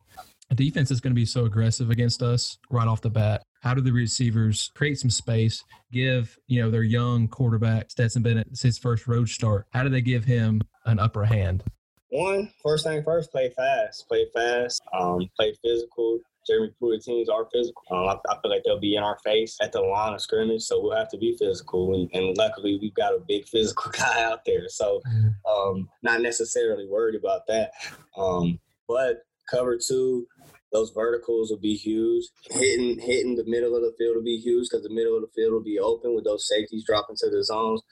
The 0.48 0.54
defense 0.54 0.92
is 0.92 1.00
going 1.00 1.12
to 1.12 1.20
be 1.20 1.26
so 1.26 1.44
aggressive 1.44 1.90
against 1.90 2.22
us 2.22 2.56
right 2.70 2.86
off 2.86 3.00
the 3.00 3.10
bat. 3.10 3.42
How 3.62 3.74
do 3.74 3.80
the 3.80 3.90
receivers 3.90 4.70
create 4.76 4.98
some 4.98 5.10
space, 5.10 5.64
give, 5.92 6.38
you 6.46 6.62
know, 6.62 6.70
their 6.70 6.84
young 6.84 7.26
quarterback, 7.26 7.90
Stetson 7.90 8.22
Bennett, 8.22 8.48
his 8.60 8.78
first 8.78 9.08
road 9.08 9.28
start? 9.28 9.66
How 9.70 9.82
do 9.82 9.88
they 9.88 10.00
give 10.00 10.24
him 10.24 10.62
an 10.84 11.00
upper 11.00 11.24
hand? 11.24 11.64
One, 12.10 12.50
first 12.62 12.84
thing 12.84 13.02
first, 13.02 13.32
play 13.32 13.50
fast. 13.50 14.06
Play 14.08 14.26
fast. 14.34 14.80
Um, 14.92 15.28
play 15.36 15.54
physical. 15.62 16.20
Jeremy 16.46 16.72
Pruitt 16.78 17.02
teams 17.02 17.28
are 17.28 17.48
physical. 17.52 17.82
Um, 17.90 18.08
I, 18.08 18.32
I, 18.32 18.40
feel 18.40 18.50
like 18.50 18.62
they'll 18.64 18.78
be 18.78 18.94
in 18.94 19.02
our 19.02 19.18
face 19.24 19.56
at 19.60 19.72
the 19.72 19.80
line 19.80 20.14
of 20.14 20.20
scrimmage, 20.20 20.62
so 20.62 20.80
we'll 20.80 20.96
have 20.96 21.08
to 21.10 21.18
be 21.18 21.36
physical. 21.36 21.94
And, 21.94 22.08
and 22.12 22.36
luckily, 22.36 22.78
we've 22.80 22.94
got 22.94 23.14
a 23.14 23.20
big 23.26 23.46
physical 23.48 23.90
guy 23.98 24.22
out 24.22 24.44
there, 24.46 24.68
so 24.68 25.00
mm-hmm. 25.06 25.28
um, 25.50 25.88
not 26.02 26.22
necessarily 26.22 26.86
worried 26.86 27.16
about 27.16 27.46
that. 27.48 27.72
Um, 28.16 28.60
but 28.86 29.24
cover 29.50 29.76
two, 29.76 30.26
those 30.72 30.90
verticals 30.90 31.50
will 31.50 31.58
be 31.58 31.74
huge. 31.74 32.24
Hitting 32.50 32.98
hitting 33.00 33.34
the 33.34 33.44
middle 33.46 33.74
of 33.74 33.82
the 33.82 33.94
field 33.98 34.16
will 34.16 34.22
be 34.22 34.38
huge 34.38 34.68
because 34.70 34.84
the 34.84 34.94
middle 34.94 35.16
of 35.16 35.22
the 35.22 35.30
field 35.34 35.52
will 35.52 35.62
be 35.62 35.78
open 35.78 36.14
with 36.14 36.24
those 36.24 36.46
safeties 36.46 36.84
dropping 36.84 37.16
to 37.16 37.30
the 37.30 37.42
zones. 37.42 37.82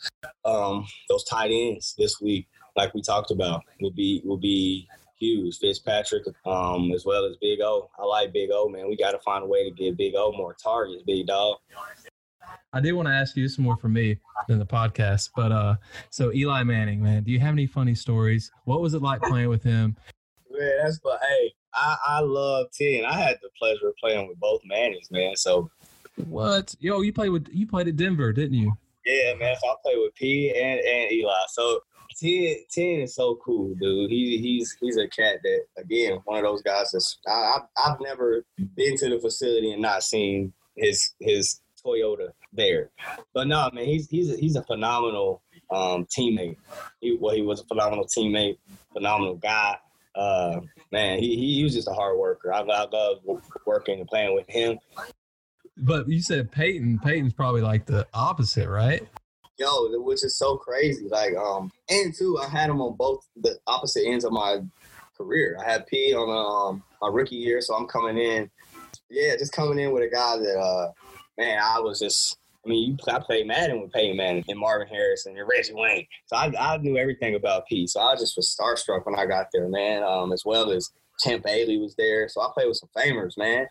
Um, 0.45 0.87
those 1.09 1.25
tight 1.25 1.51
ends 1.51 1.95
this 1.99 2.21
week 2.21 2.47
like 2.77 2.95
we 2.95 3.03
talked 3.03 3.31
about, 3.31 3.63
will 3.81 3.93
be 3.93 4.23
will 4.25 4.39
be 4.39 4.89
huge. 5.19 5.59
Fitzpatrick, 5.59 6.25
um, 6.45 6.93
as 6.93 7.05
well 7.05 7.25
as 7.25 7.37
Big 7.41 7.61
O. 7.61 7.91
I 7.99 8.05
like 8.05 8.33
Big 8.33 8.51
O, 8.53 8.69
man. 8.69 8.89
We 8.89 8.97
got 8.97 9.13
to 9.13 9.19
find 9.21 9.45
a 9.45 9.47
way 9.47 9.69
to 9.69 9.75
get 9.75 9.97
Big 9.97 10.15
O 10.17 10.33
more 10.33 10.55
targets, 10.55 11.03
Big 11.07 11.27
Dog. 11.27 11.59
I 12.73 12.81
did 12.81 12.93
want 12.93 13.07
to 13.09 13.15
ask 13.15 13.37
you 13.37 13.49
some 13.49 13.65
more 13.65 13.77
for 13.77 13.89
me 13.89 14.19
than 14.49 14.59
the 14.59 14.67
podcast, 14.67 15.31
but 15.37 15.53
uh, 15.53 15.77
so 16.11 16.33
Eli 16.33 16.63
Manning, 16.65 17.03
man, 17.03 17.23
do 17.23 17.31
you 17.31 17.41
have 17.41 17.53
any 17.53 17.67
funny 17.67 17.95
stories? 17.95 18.51
What 18.65 18.81
was 18.81 18.95
it 18.95 19.03
like 19.03 19.23
playing 19.23 19.49
with 19.49 19.63
him? 19.63 19.97
Man, 20.51 20.73
that's 20.83 20.99
but 20.99 21.21
hey, 21.27 21.53
I 21.73 21.97
I 22.07 22.21
love 22.21 22.67
ten. 22.73 23.05
I 23.05 23.15
had 23.15 23.39
the 23.43 23.49
pleasure 23.59 23.89
of 23.89 23.97
playing 23.97 24.29
with 24.29 24.39
both 24.41 24.61
Mannings, 24.65 25.11
man. 25.11 25.37
So 25.37 25.71
what? 26.27 26.75
Yo, 26.81 27.01
you 27.01 27.13
played 27.13 27.31
with 27.31 27.49
you 27.53 27.67
played 27.67 27.89
at 27.89 27.97
Denver, 27.97 28.33
didn't 28.33 28.55
you? 28.55 28.73
Yeah, 29.07 29.35
man. 29.35 29.57
So 29.61 29.69
I 29.69 29.75
played 29.83 29.99
with 29.99 30.15
P 30.15 30.51
and 30.51 30.81
and 30.81 31.13
Eli. 31.13 31.33
So 31.49 31.81
Ten, 32.21 32.57
Ten 32.71 33.01
is 33.01 33.15
so 33.15 33.39
cool, 33.45 33.75
dude. 33.75 34.11
He 34.11 34.39
he's 34.39 34.77
he's 34.81 34.97
a 34.97 35.09
cat 35.09 35.39
that 35.43 35.61
again 35.79 36.19
one 36.25 36.39
of 36.39 36.45
those 36.45 36.63
guys 36.63 36.91
that's 36.93 37.19
I, 37.27 37.57
I've, 37.57 37.93
I've 37.93 38.01
never 38.01 38.45
been 38.77 38.97
to 38.99 39.11
the 39.11 39.19
facility 39.21 39.73
and 39.73 39.83
not 39.83 40.03
seen 40.03 40.53
his 40.77 41.15
his 41.21 41.61
Toyota 41.85 42.29
there. 42.53 42.91
But 43.33 43.49
no, 43.49 43.71
man, 43.73 43.85
he's 43.85 44.09
he's 44.09 44.33
a, 44.33 44.37
he's 44.37 44.57
a 44.57 44.63
phenomenal 44.63 45.43
um, 45.71 46.07
teammate. 46.07 46.57
He, 47.01 47.17
well, 47.21 47.35
he 47.35 47.43
was 47.43 47.61
a 47.61 47.65
phenomenal 47.65 48.07
teammate, 48.07 48.59
phenomenal 48.93 49.37
guy. 49.37 49.77
Uh, 50.15 50.61
man, 50.93 51.19
he, 51.19 51.57
he 51.57 51.65
was 51.65 51.75
just 51.75 51.89
a 51.89 51.93
hard 51.93 52.17
worker. 52.17 52.53
I, 52.53 52.61
I 52.61 52.87
love 52.87 53.19
working 53.67 53.99
and 53.99 54.09
playing 54.09 54.35
with 54.35 54.49
him. 54.49 54.79
But 55.77 56.09
you 56.09 56.23
said 56.23 56.53
Peyton. 56.53 57.01
Peyton's 57.01 57.33
probably 57.33 57.63
like 57.63 57.87
the 57.87 58.07
opposite, 58.15 58.69
right? 58.69 59.07
Yo, 59.59 59.89
which 60.01 60.25
is 60.25 60.37
so 60.37 60.57
crazy. 60.57 61.09
Like, 61.09 61.35
um, 61.37 61.71
and 61.89 62.15
two, 62.15 62.39
I 62.39 62.49
had 62.49 62.71
him 62.71 62.81
on 62.81 62.97
both 62.97 63.27
the 63.37 63.59
opposite 63.67 64.05
ends 64.07 64.25
of 64.25 64.33
my 64.33 64.61
career. 65.17 65.59
I 65.61 65.71
had 65.71 65.87
P 65.87 66.15
on 66.15 66.29
um, 66.73 66.83
my 67.01 67.09
rookie 67.09 67.37
year, 67.37 67.61
so 67.61 67.75
I'm 67.75 67.87
coming 67.87 68.19
in, 68.19 68.51
yeah, 69.11 69.37
just 69.37 69.53
coming 69.53 69.79
in 69.79 69.93
with 69.93 70.03
a 70.03 70.09
guy 70.09 70.37
that, 70.39 70.59
uh, 70.59 70.93
man, 71.39 71.61
I 71.63 71.81
was 71.81 71.99
just. 71.99 72.39
I 72.65 72.71
mean, 72.71 72.93
you, 72.93 73.13
I 73.13 73.19
played 73.19 73.47
Madden 73.47 73.83
with 73.83 73.93
Peyton 73.93 74.17
Manning 74.17 74.43
and 74.49 74.59
Marvin 74.59 74.89
Harrison 74.89 75.37
and 75.37 75.47
Reggie 75.47 75.75
Wayne, 75.75 76.07
so 76.25 76.37
I, 76.37 76.51
I 76.59 76.79
knew 76.79 76.97
everything 76.97 77.35
about 77.35 77.67
P. 77.67 77.87
So 77.87 78.01
I 78.01 78.15
just 78.15 78.39
was 78.39 78.57
starstruck 78.59 79.05
when 79.05 79.19
I 79.19 79.27
got 79.27 79.49
there, 79.53 79.69
man. 79.69 80.03
Um, 80.03 80.33
as 80.33 80.45
well 80.47 80.71
as 80.71 80.91
Champ 81.21 81.45
Bailey 81.45 81.77
was 81.77 81.95
there, 81.97 82.27
so 82.27 82.41
I 82.41 82.49
played 82.55 82.69
with 82.69 82.79
some 82.79 82.89
famers, 82.97 83.37
man. 83.37 83.67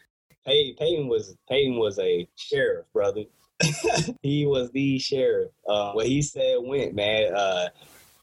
Peyton, 0.45 0.75
Peyton 0.77 1.07
was 1.07 1.35
Peyton 1.49 1.77
was 1.77 1.97
a 1.97 2.27
sheriff, 2.35 2.85
brother. 2.93 3.23
he 4.21 4.45
was 4.45 4.71
the 4.71 4.99
sheriff. 4.99 5.51
Uh, 5.67 5.91
what 5.93 6.07
he 6.07 6.21
said 6.21 6.57
went, 6.59 6.95
man. 6.95 7.33
Uh, 7.33 7.69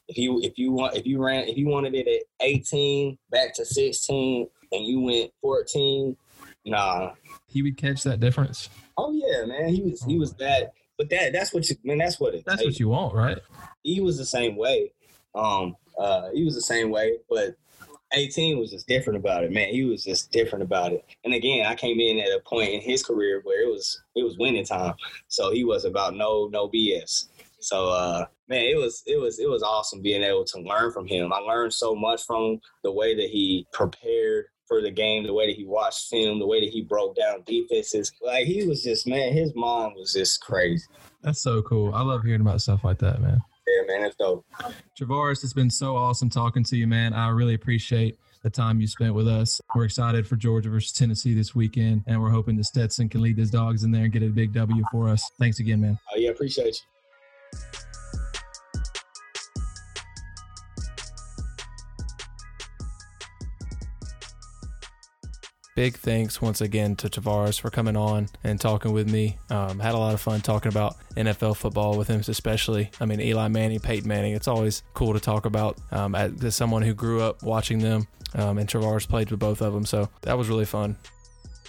if 0.09 0.19
you 0.19 0.41
if 0.43 0.59
you 0.59 0.73
want 0.73 0.97
if 0.97 1.07
you 1.07 1.23
ran 1.23 1.49
if 1.49 1.57
you 1.57 1.69
wanted 1.69 1.95
it 1.95 2.09
at 2.09 2.23
18 2.41 3.17
back 3.31 3.55
to 3.55 3.65
16 3.65 4.49
and 4.73 4.85
you 4.85 5.01
went 5.01 5.33
14, 5.41 6.17
nah. 6.67 7.13
He 7.47 7.63
would 7.63 7.77
catch 7.77 8.03
that 8.03 8.21
difference. 8.21 8.69
Oh 8.97 9.13
yeah, 9.13 9.45
man. 9.45 9.69
He 9.69 9.83
was 9.83 10.03
he 10.03 10.19
was 10.19 10.35
that. 10.35 10.73
But 10.99 11.09
that 11.11 11.33
that's 11.33 11.55
what 11.55 11.69
you 11.71 11.77
man. 11.85 11.99
That's 11.99 12.21
what 12.21 12.35
it. 12.35 12.45
That's 12.45 12.59
takes. 12.59 12.75
what 12.75 12.81
you 12.81 12.89
want, 12.89 13.15
right? 13.15 13.39
He 13.83 14.01
was 14.01 14.19
the 14.19 14.27
same 14.27 14.57
way. 14.57 14.93
Um, 15.35 15.77
uh, 15.99 16.31
he 16.35 16.45
was 16.45 16.55
the 16.55 16.61
same 16.61 16.91
way, 16.91 17.19
but 17.29 17.55
18 18.13 18.59
was 18.59 18.71
just 18.71 18.87
different 18.87 19.19
about 19.19 19.45
it, 19.45 19.53
man. 19.53 19.69
He 19.69 19.85
was 19.85 20.05
just 20.05 20.33
different 20.33 20.63
about 20.63 20.93
it. 20.93 21.05
And 21.25 21.35
again, 21.35 21.67
I 21.67 21.75
came 21.75 22.01
in 22.01 22.19
at 22.19 22.37
a 22.37 22.41
point 22.45 22.71
in 22.71 22.81
his 22.81 23.05
career 23.05 23.41
where 23.45 23.63
it 23.63 23.71
was 23.71 24.03
it 24.17 24.25
was 24.25 24.37
winning 24.39 24.65
time. 24.65 24.95
So 25.29 25.53
he 25.53 25.65
was 25.65 25.85
about 25.85 26.17
no 26.17 26.49
no 26.53 26.69
BS. 26.69 27.29
So 27.61 27.89
uh 27.89 28.27
man, 28.49 28.65
it 28.65 28.77
was 28.77 29.03
it 29.07 29.21
was 29.21 29.39
it 29.39 29.49
was 29.49 29.63
awesome 29.63 30.03
being 30.03 30.23
able 30.23 30.45
to 30.47 30.61
learn 30.61 30.93
from 30.93 31.07
him. 31.07 31.33
I 31.33 31.39
learned 31.39 31.73
so 31.73 31.95
much 31.95 32.23
from 32.25 32.59
the 32.83 32.93
way 32.93 33.15
that 33.15 33.29
he 33.29 33.67
prepared 33.73 34.47
for 34.67 34.81
the 34.81 34.91
game, 34.91 35.25
the 35.25 35.35
way 35.35 35.47
that 35.47 35.57
he 35.57 35.65
watched 35.65 36.09
film, 36.09 36.39
the 36.39 36.47
way 36.47 36.61
that 36.61 36.71
he 36.71 36.83
broke 36.83 37.17
down 37.17 37.43
defenses. 37.45 38.13
Like 38.23 38.47
he 38.47 38.67
was 38.67 38.83
just 38.83 39.07
man, 39.07 39.33
his 39.33 39.53
mom 39.55 39.95
was 39.95 40.13
just 40.13 40.41
crazy. 40.41 40.87
That's 41.23 41.43
so 41.43 41.63
cool. 41.63 41.95
I 41.95 42.03
love 42.03 42.23
hearing 42.25 42.41
about 42.41 42.61
stuff 42.61 42.83
like 42.83 42.99
that, 42.99 43.21
man. 43.21 43.41
Man. 43.91 44.07
It's 44.07 44.17
dope. 44.17 44.45
Travaris, 44.99 45.45
it's 45.45 45.53
been 45.53 45.71
so 45.71 45.97
awesome 45.97 46.31
talking 46.31 46.65
to 46.65 46.77
you, 46.77 46.87
man. 46.87 47.13
I 47.13 47.29
really 47.29 47.55
appreciate 47.55 48.19
the 48.43 48.51
time 48.51 48.81
you 48.81 48.87
spent 48.87 49.15
with 49.15 49.29
us. 49.29 49.61
We're 49.75 49.85
excited 49.85 50.27
for 50.27 50.37
Georgia 50.37 50.71
versus 50.71 50.93
Tennessee 50.93 51.35
this 51.35 51.55
weekend, 51.55 52.05
and 52.07 52.21
we're 52.21 52.31
hoping 52.31 52.57
that 52.57 52.65
Stetson 52.65 53.09
can 53.09 53.21
lead 53.21 53.37
his 53.37 53.51
dogs 53.51 53.85
in 53.85 53.91
there 53.91 54.05
and 54.05 54.13
get 54.13 54.23
a 54.23 54.29
big 54.29 54.53
W 54.55 54.83
for 54.91 55.09
us. 55.09 55.31
Thanks 55.39 55.59
again, 55.61 55.81
man. 55.81 55.99
Uh, 56.13 56.17
yeah, 56.17 56.31
appreciate 56.31 56.83
you. 57.53 57.80
Big 65.81 65.97
thanks 65.97 66.43
once 66.43 66.61
again 66.61 66.95
to 66.97 67.09
Tavarres 67.09 67.59
for 67.59 67.71
coming 67.71 67.97
on 67.97 68.29
and 68.45 68.61
talking 68.61 68.93
with 68.93 69.11
me. 69.11 69.39
Um, 69.49 69.79
had 69.79 69.95
a 69.95 69.97
lot 69.97 70.13
of 70.13 70.21
fun 70.21 70.43
talking 70.43 70.69
about 70.69 70.97
NFL 71.17 71.57
football 71.57 71.97
with 71.97 72.07
him, 72.07 72.21
especially. 72.29 72.91
I 73.01 73.07
mean, 73.07 73.19
Eli 73.19 73.49
Manning, 73.49 73.81
Peyton 73.81 74.07
Manning. 74.07 74.35
It's 74.35 74.47
always 74.47 74.83
cool 74.93 75.15
to 75.15 75.21
talk 75.21 75.47
about 75.47 75.79
um, 75.91 76.15
as 76.15 76.55
someone 76.55 76.83
who 76.83 76.93
grew 76.93 77.23
up 77.23 77.43
watching 77.43 77.79
them. 77.79 78.07
Um, 78.35 78.59
and 78.59 78.69
Tavarres 78.69 79.09
played 79.09 79.31
with 79.31 79.41
both 79.41 79.63
of 79.63 79.73
them, 79.73 79.87
so 79.87 80.11
that 80.21 80.37
was 80.37 80.51
really 80.51 80.67
fun. 80.67 80.99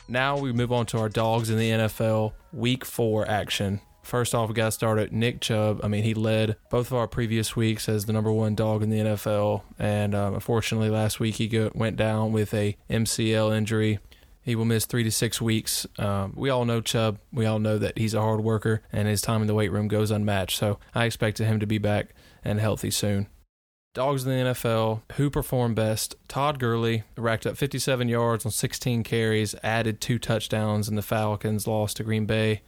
Now 0.10 0.38
we 0.38 0.52
move 0.52 0.74
on 0.74 0.88
to 0.88 0.98
our 0.98 1.08
dogs 1.08 1.50
in 1.50 1.58
the 1.58 1.70
NFL 1.70 2.34
Week 2.52 2.84
Four 2.84 3.26
action. 3.30 3.80
First 4.04 4.34
off, 4.34 4.50
we 4.50 4.56
got 4.56 4.66
to 4.66 4.72
start 4.72 5.00
at 5.00 5.12
Nick 5.12 5.42
Chubb. 5.42 5.80
I 5.84 5.88
mean, 5.88 6.04
he 6.04 6.14
led 6.14 6.58
both 6.70 6.88
of 6.88 6.94
our 6.98 7.08
previous 7.08 7.56
weeks 7.56 7.88
as 7.88 8.06
the 8.06 8.14
number 8.14 8.32
one 8.32 8.56
dog 8.56 8.84
in 8.84 8.90
the 8.90 9.00
NFL, 9.00 9.62
and 9.78 10.16
um, 10.16 10.34
unfortunately, 10.34 10.90
last 10.90 11.20
week 11.20 11.36
he 11.36 11.70
went 11.74 11.98
down 11.98 12.32
with 12.32 12.54
a 12.54 12.78
MCL 12.90 13.56
injury. 13.56 14.00
He 14.44 14.56
will 14.56 14.66
miss 14.66 14.86
three 14.86 15.04
to 15.04 15.12
six 15.12 15.40
weeks. 15.40 15.86
Um, 16.00 16.34
we 16.36 16.50
all 16.50 16.66
know 16.66 16.82
Chubb. 16.82 17.20
We 17.32 17.46
all 17.46 17.60
know 17.60 17.78
that 17.78 17.98
he's 17.98 18.16
a 18.16 18.22
hard 18.22 18.42
worker, 18.42 18.82
and 18.92 19.08
his 19.08 19.22
time 19.22 19.42
in 19.42 19.48
the 19.48 19.54
weight 19.54 19.72
room 19.72 19.88
goes 19.88 20.10
unmatched. 20.10 20.58
So 20.58 20.80
I 20.96 21.06
expected 21.06 21.46
him 21.46 21.60
to 21.60 21.68
be 21.68 21.78
back 21.78 22.16
and 22.44 22.60
healthy 22.60 22.90
soon. 22.90 23.28
Dogs 23.94 24.26
in 24.26 24.32
the 24.32 24.52
NFL, 24.52 25.02
who 25.18 25.30
performed 25.30 25.76
best? 25.76 26.16
Todd 26.30 26.60
Gurley 26.60 27.04
racked 27.18 27.46
up 27.46 27.58
57 27.58 28.08
yards 28.08 28.46
on 28.46 28.52
16 28.52 29.04
carries, 29.04 29.54
added 29.64 30.00
two 30.00 30.18
touchdowns, 30.18 30.88
and 30.88 30.98
the 30.98 31.02
Falcons 31.02 31.68
lost 31.68 31.98
to 31.98 32.04
Green 32.04 32.26
Bay. 32.26 32.62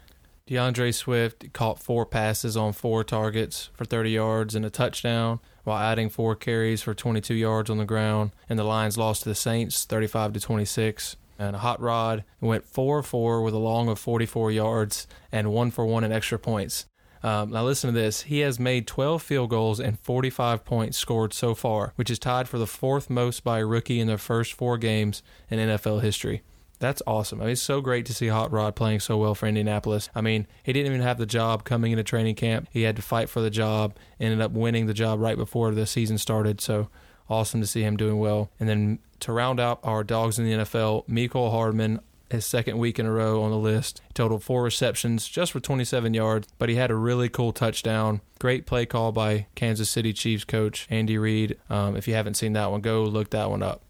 D'Andre 0.45 0.91
Swift 0.91 1.53
caught 1.53 1.79
four 1.79 2.05
passes 2.05 2.57
on 2.57 2.73
four 2.73 3.05
targets 3.05 3.69
for 3.73 3.85
30 3.85 4.11
yards 4.11 4.55
and 4.55 4.65
a 4.65 4.69
touchdown, 4.69 5.39
while 5.63 5.77
adding 5.77 6.09
four 6.09 6.35
carries 6.35 6.81
for 6.81 6.93
22 6.93 7.33
yards 7.33 7.69
on 7.69 7.77
the 7.77 7.85
ground. 7.85 8.31
And 8.49 8.59
the 8.59 8.65
Lions 8.65 8.97
lost 8.97 9.23
to 9.23 9.29
the 9.29 9.35
Saints 9.35 9.85
35 9.85 10.33
to 10.33 10.39
26. 10.41 11.15
And 11.39 11.55
a 11.55 11.59
hot 11.59 11.79
rod 11.79 12.25
went 12.41 12.65
4 12.65 13.01
4 13.01 13.41
with 13.41 13.53
a 13.53 13.57
long 13.57 13.87
of 13.87 13.99
44 13.99 14.51
yards 14.51 15.07
and 15.31 15.51
1 15.51 15.71
for 15.71 15.85
1 15.85 16.03
in 16.03 16.11
extra 16.11 16.37
points. 16.37 16.87
Um, 17.23 17.51
now, 17.51 17.63
listen 17.63 17.93
to 17.93 17.97
this. 17.97 18.23
He 18.23 18.39
has 18.39 18.59
made 18.59 18.85
12 18.85 19.21
field 19.21 19.49
goals 19.49 19.79
and 19.79 19.97
45 19.97 20.65
points 20.65 20.97
scored 20.97 21.33
so 21.33 21.55
far, 21.55 21.93
which 21.95 22.11
is 22.11 22.19
tied 22.19 22.49
for 22.49 22.57
the 22.57 22.67
fourth 22.67 23.09
most 23.09 23.45
by 23.45 23.59
a 23.59 23.65
rookie 23.65 24.01
in 24.01 24.07
their 24.07 24.17
first 24.17 24.51
four 24.51 24.77
games 24.77 25.23
in 25.49 25.57
NFL 25.57 26.01
history. 26.01 26.41
That's 26.83 27.01
awesome. 27.07 27.39
I 27.39 27.45
mean, 27.45 27.53
it's 27.53 27.61
so 27.61 27.79
great 27.79 28.05
to 28.07 28.13
see 28.13 28.27
Hot 28.27 28.51
Rod 28.51 28.75
playing 28.75 28.99
so 28.99 29.15
well 29.15 29.35
for 29.35 29.47
Indianapolis. 29.47 30.09
I 30.13 30.19
mean, 30.19 30.47
he 30.63 30.73
didn't 30.73 30.91
even 30.91 30.99
have 30.99 31.17
the 31.17 31.25
job 31.25 31.63
coming 31.63 31.93
into 31.93 32.03
training 32.03 32.35
camp. 32.35 32.67
He 32.71 32.81
had 32.81 32.97
to 32.97 33.01
fight 33.01 33.29
for 33.29 33.39
the 33.39 33.49
job, 33.49 33.95
ended 34.19 34.41
up 34.41 34.51
winning 34.51 34.85
the 34.85 34.93
job 34.93 35.21
right 35.21 35.37
before 35.37 35.71
the 35.71 35.85
season 35.85 36.17
started. 36.17 36.59
So 36.59 36.89
awesome 37.29 37.61
to 37.61 37.67
see 37.67 37.83
him 37.83 37.95
doing 37.95 38.19
well. 38.19 38.51
And 38.59 38.67
then 38.67 38.99
to 39.21 39.31
round 39.31 39.61
out 39.61 39.79
our 39.81 40.03
dogs 40.03 40.37
in 40.37 40.43
the 40.43 40.51
NFL, 40.51 41.07
Mecole 41.07 41.51
Hardman, 41.51 42.01
his 42.29 42.45
second 42.45 42.77
week 42.77 42.99
in 42.99 43.05
a 43.05 43.11
row 43.13 43.41
on 43.43 43.51
the 43.51 43.57
list. 43.57 44.01
Totaled 44.13 44.43
four 44.43 44.61
receptions 44.61 45.29
just 45.29 45.53
for 45.53 45.61
27 45.61 46.13
yards, 46.13 46.49
but 46.57 46.67
he 46.67 46.75
had 46.75 46.91
a 46.91 46.95
really 46.95 47.29
cool 47.29 47.53
touchdown. 47.53 48.19
Great 48.39 48.65
play 48.65 48.85
call 48.85 49.13
by 49.13 49.47
Kansas 49.55 49.89
City 49.89 50.11
Chiefs 50.11 50.43
coach 50.43 50.85
Andy 50.89 51.17
Reid. 51.17 51.57
Um, 51.69 51.95
if 51.95 52.09
you 52.09 52.13
haven't 52.13 52.33
seen 52.33 52.51
that 52.53 52.71
one, 52.71 52.81
go 52.81 53.03
look 53.03 53.29
that 53.29 53.49
one 53.49 53.63
up. 53.63 53.83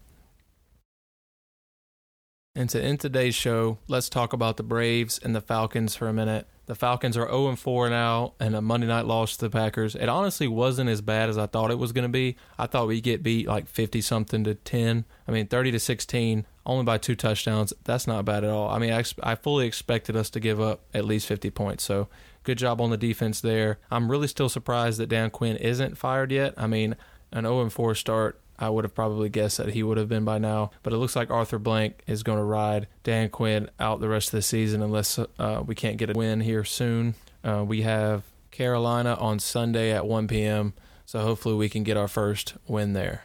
And 2.56 2.70
to 2.70 2.80
end 2.80 3.00
today's 3.00 3.34
show, 3.34 3.78
let's 3.88 4.08
talk 4.08 4.32
about 4.32 4.58
the 4.58 4.62
Braves 4.62 5.18
and 5.18 5.34
the 5.34 5.40
Falcons 5.40 5.96
for 5.96 6.06
a 6.06 6.12
minute. 6.12 6.46
The 6.66 6.76
Falcons 6.76 7.16
are 7.16 7.26
0 7.26 7.56
4 7.56 7.90
now 7.90 8.34
and 8.38 8.54
a 8.54 8.62
Monday 8.62 8.86
night 8.86 9.06
loss 9.06 9.36
to 9.36 9.46
the 9.46 9.50
Packers. 9.50 9.96
It 9.96 10.08
honestly 10.08 10.46
wasn't 10.46 10.88
as 10.88 11.00
bad 11.00 11.28
as 11.28 11.36
I 11.36 11.46
thought 11.46 11.72
it 11.72 11.80
was 11.80 11.90
going 11.90 12.04
to 12.04 12.08
be. 12.08 12.36
I 12.56 12.68
thought 12.68 12.86
we'd 12.86 13.02
get 13.02 13.24
beat 13.24 13.48
like 13.48 13.66
50 13.66 14.00
something 14.00 14.44
to 14.44 14.54
10. 14.54 15.04
I 15.26 15.32
mean, 15.32 15.48
30 15.48 15.72
to 15.72 15.80
16, 15.80 16.46
only 16.64 16.84
by 16.84 16.96
two 16.96 17.16
touchdowns. 17.16 17.72
That's 17.82 18.06
not 18.06 18.24
bad 18.24 18.44
at 18.44 18.50
all. 18.50 18.70
I 18.70 18.78
mean, 18.78 18.92
I, 18.92 19.02
I 19.20 19.34
fully 19.34 19.66
expected 19.66 20.14
us 20.14 20.30
to 20.30 20.38
give 20.38 20.60
up 20.60 20.84
at 20.94 21.04
least 21.04 21.26
50 21.26 21.50
points. 21.50 21.82
So 21.82 22.08
good 22.44 22.58
job 22.58 22.80
on 22.80 22.90
the 22.90 22.96
defense 22.96 23.40
there. 23.40 23.80
I'm 23.90 24.08
really 24.08 24.28
still 24.28 24.48
surprised 24.48 25.00
that 25.00 25.08
Dan 25.08 25.30
Quinn 25.30 25.56
isn't 25.56 25.98
fired 25.98 26.30
yet. 26.30 26.54
I 26.56 26.68
mean, 26.68 26.94
an 27.32 27.46
0 27.46 27.68
4 27.68 27.96
start 27.96 28.40
I 28.58 28.68
would 28.68 28.84
have 28.84 28.94
probably 28.94 29.28
guessed 29.28 29.58
that 29.58 29.70
he 29.70 29.82
would 29.82 29.98
have 29.98 30.08
been 30.08 30.24
by 30.24 30.38
now. 30.38 30.70
But 30.82 30.92
it 30.92 30.98
looks 30.98 31.16
like 31.16 31.30
Arthur 31.30 31.58
Blank 31.58 32.02
is 32.06 32.22
going 32.22 32.38
to 32.38 32.44
ride 32.44 32.86
Dan 33.02 33.28
Quinn 33.28 33.70
out 33.80 34.00
the 34.00 34.08
rest 34.08 34.28
of 34.28 34.32
the 34.32 34.42
season 34.42 34.82
unless 34.82 35.18
uh, 35.18 35.62
we 35.66 35.74
can't 35.74 35.96
get 35.96 36.10
a 36.10 36.12
win 36.12 36.40
here 36.40 36.64
soon. 36.64 37.14
Uh, 37.42 37.64
we 37.66 37.82
have 37.82 38.22
Carolina 38.50 39.14
on 39.14 39.38
Sunday 39.38 39.92
at 39.92 40.06
1 40.06 40.28
p.m. 40.28 40.74
So 41.06 41.20
hopefully 41.20 41.54
we 41.54 41.68
can 41.68 41.82
get 41.82 41.96
our 41.96 42.08
first 42.08 42.54
win 42.66 42.92
there. 42.92 43.24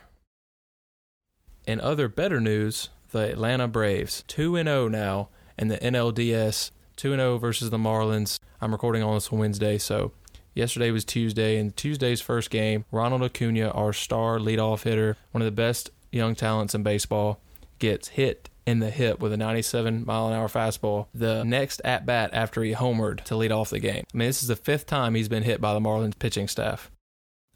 In 1.66 1.80
other 1.80 2.08
better 2.08 2.42
news, 2.42 2.90
the 3.12 3.30
Atlanta 3.32 3.68
Braves 3.68 4.24
2 4.28 4.56
0 4.56 4.88
now 4.88 5.30
in 5.58 5.68
the 5.68 5.78
NLDS 5.78 6.72
2 6.96 7.16
0 7.16 7.38
versus 7.38 7.70
the 7.70 7.78
Marlins. 7.78 8.40
I'm 8.60 8.72
recording 8.72 9.04
on 9.04 9.14
this 9.14 9.32
on 9.32 9.40
Wednesday, 9.40 9.78
so 9.78 10.12
Yesterday 10.60 10.92
was 10.92 11.06
Tuesday, 11.06 11.58
and 11.58 11.74
Tuesday's 11.74 12.20
first 12.20 12.50
game, 12.50 12.84
Ronald 12.92 13.24
Acuna, 13.24 13.70
our 13.70 13.94
star 13.94 14.40
leadoff 14.40 14.84
hitter, 14.84 15.16
one 15.32 15.42
of 15.42 15.46
the 15.46 15.54
best 15.54 15.90
young 16.12 16.36
talents 16.36 16.76
in 16.76 16.84
baseball, 16.84 17.40
gets 17.80 18.10
hit 18.10 18.50
in 18.66 18.80
the 18.80 18.90
hip 18.90 19.22
with 19.22 19.32
a 19.32 19.38
97 19.38 20.06
mile 20.06 20.28
an 20.28 20.34
hour 20.34 20.50
fastball. 20.50 21.08
The 21.14 21.46
next 21.46 21.82
at 21.86 22.06
bat 22.06 22.32
after 22.34 22.62
he 22.62 22.74
homered 22.74 23.24
to 23.24 23.38
lead 23.38 23.54
off 23.54 23.70
the 23.70 23.80
game. 23.80 24.04
I 24.14 24.18
mean, 24.18 24.28
this 24.28 24.42
is 24.42 24.50
the 24.50 24.58
fifth 24.58 24.86
time 24.86 25.16
he's 25.16 25.30
been 25.30 25.44
hit 25.44 25.62
by 25.62 25.74
the 25.74 25.80
Marlins 25.80 26.20
pitching 26.20 26.50
staff. 26.50 26.92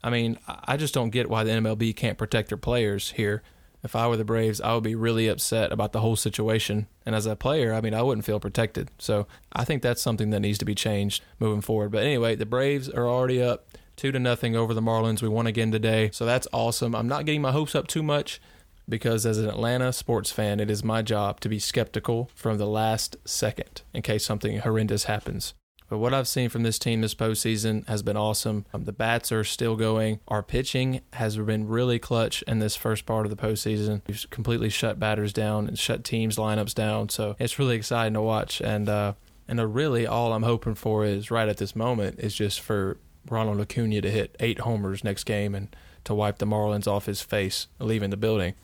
I 0.02 0.08
mean, 0.08 0.38
I 0.48 0.78
just 0.78 0.94
don't 0.94 1.10
get 1.10 1.28
why 1.28 1.44
the 1.44 1.50
MLB 1.50 1.94
can't 1.94 2.16
protect 2.16 2.48
their 2.48 2.56
players 2.56 3.10
here 3.10 3.42
if 3.84 3.94
I 3.94 4.08
were 4.08 4.16
the 4.16 4.24
Braves, 4.24 4.62
I 4.62 4.74
would 4.74 4.82
be 4.82 4.94
really 4.94 5.28
upset 5.28 5.70
about 5.70 5.92
the 5.92 6.00
whole 6.00 6.16
situation. 6.16 6.86
And 7.04 7.14
as 7.14 7.26
a 7.26 7.36
player, 7.36 7.74
I 7.74 7.82
mean, 7.82 7.92
I 7.92 8.02
wouldn't 8.02 8.24
feel 8.24 8.40
protected. 8.40 8.90
So 8.98 9.26
I 9.52 9.64
think 9.64 9.82
that's 9.82 10.02
something 10.02 10.30
that 10.30 10.40
needs 10.40 10.58
to 10.58 10.64
be 10.64 10.74
changed 10.74 11.22
moving 11.38 11.60
forward. 11.60 11.92
But 11.92 12.02
anyway, 12.02 12.34
the 12.34 12.46
Braves 12.46 12.88
are 12.88 13.06
already 13.06 13.42
up 13.42 13.68
two 13.96 14.10
to 14.10 14.18
nothing 14.18 14.56
over 14.56 14.72
the 14.72 14.80
Marlins. 14.80 15.20
We 15.20 15.28
won 15.28 15.46
again 15.46 15.70
today. 15.70 16.10
So 16.12 16.24
that's 16.24 16.48
awesome. 16.52 16.94
I'm 16.94 17.08
not 17.08 17.26
getting 17.26 17.42
my 17.42 17.52
hopes 17.52 17.74
up 17.74 17.86
too 17.86 18.02
much 18.02 18.40
because 18.88 19.26
as 19.26 19.38
an 19.38 19.48
Atlanta 19.48 19.92
sports 19.92 20.30
fan, 20.30 20.60
it 20.60 20.70
is 20.70 20.82
my 20.82 21.02
job 21.02 21.40
to 21.40 21.48
be 21.48 21.58
skeptical 21.58 22.30
from 22.34 22.56
the 22.56 22.66
last 22.66 23.16
second 23.26 23.82
in 23.92 24.00
case 24.02 24.24
something 24.24 24.58
horrendous 24.58 25.04
happens. 25.04 25.54
But 25.88 25.98
what 25.98 26.14
I've 26.14 26.28
seen 26.28 26.48
from 26.48 26.62
this 26.62 26.78
team 26.78 27.00
this 27.00 27.14
postseason 27.14 27.86
has 27.88 28.02
been 28.02 28.16
awesome. 28.16 28.64
Um, 28.72 28.84
the 28.84 28.92
bats 28.92 29.30
are 29.30 29.44
still 29.44 29.76
going. 29.76 30.20
Our 30.28 30.42
pitching 30.42 31.02
has 31.12 31.36
been 31.36 31.68
really 31.68 31.98
clutch 31.98 32.42
in 32.42 32.58
this 32.58 32.74
first 32.74 33.06
part 33.06 33.26
of 33.26 33.30
the 33.30 33.40
postseason. 33.40 34.02
We've 34.06 34.26
completely 34.30 34.70
shut 34.70 34.98
batters 34.98 35.32
down 35.32 35.68
and 35.68 35.78
shut 35.78 36.02
teams' 36.04 36.36
lineups 36.36 36.74
down. 36.74 37.10
So 37.10 37.36
it's 37.38 37.58
really 37.58 37.76
exciting 37.76 38.14
to 38.14 38.22
watch. 38.22 38.60
And 38.60 38.88
uh, 38.88 39.12
and 39.46 39.74
really, 39.74 40.06
all 40.06 40.32
I'm 40.32 40.42
hoping 40.42 40.74
for 40.74 41.04
is 41.04 41.30
right 41.30 41.48
at 41.48 41.58
this 41.58 41.76
moment 41.76 42.18
is 42.18 42.34
just 42.34 42.60
for 42.60 42.98
Ronald 43.28 43.60
Acuna 43.60 44.00
to 44.00 44.10
hit 44.10 44.36
eight 44.40 44.60
homers 44.60 45.04
next 45.04 45.24
game 45.24 45.54
and 45.54 45.74
to 46.04 46.14
wipe 46.14 46.38
the 46.38 46.46
Marlins 46.46 46.86
off 46.86 47.06
his 47.06 47.20
face 47.20 47.66
leaving 47.78 48.10
the 48.10 48.16
building. 48.16 48.54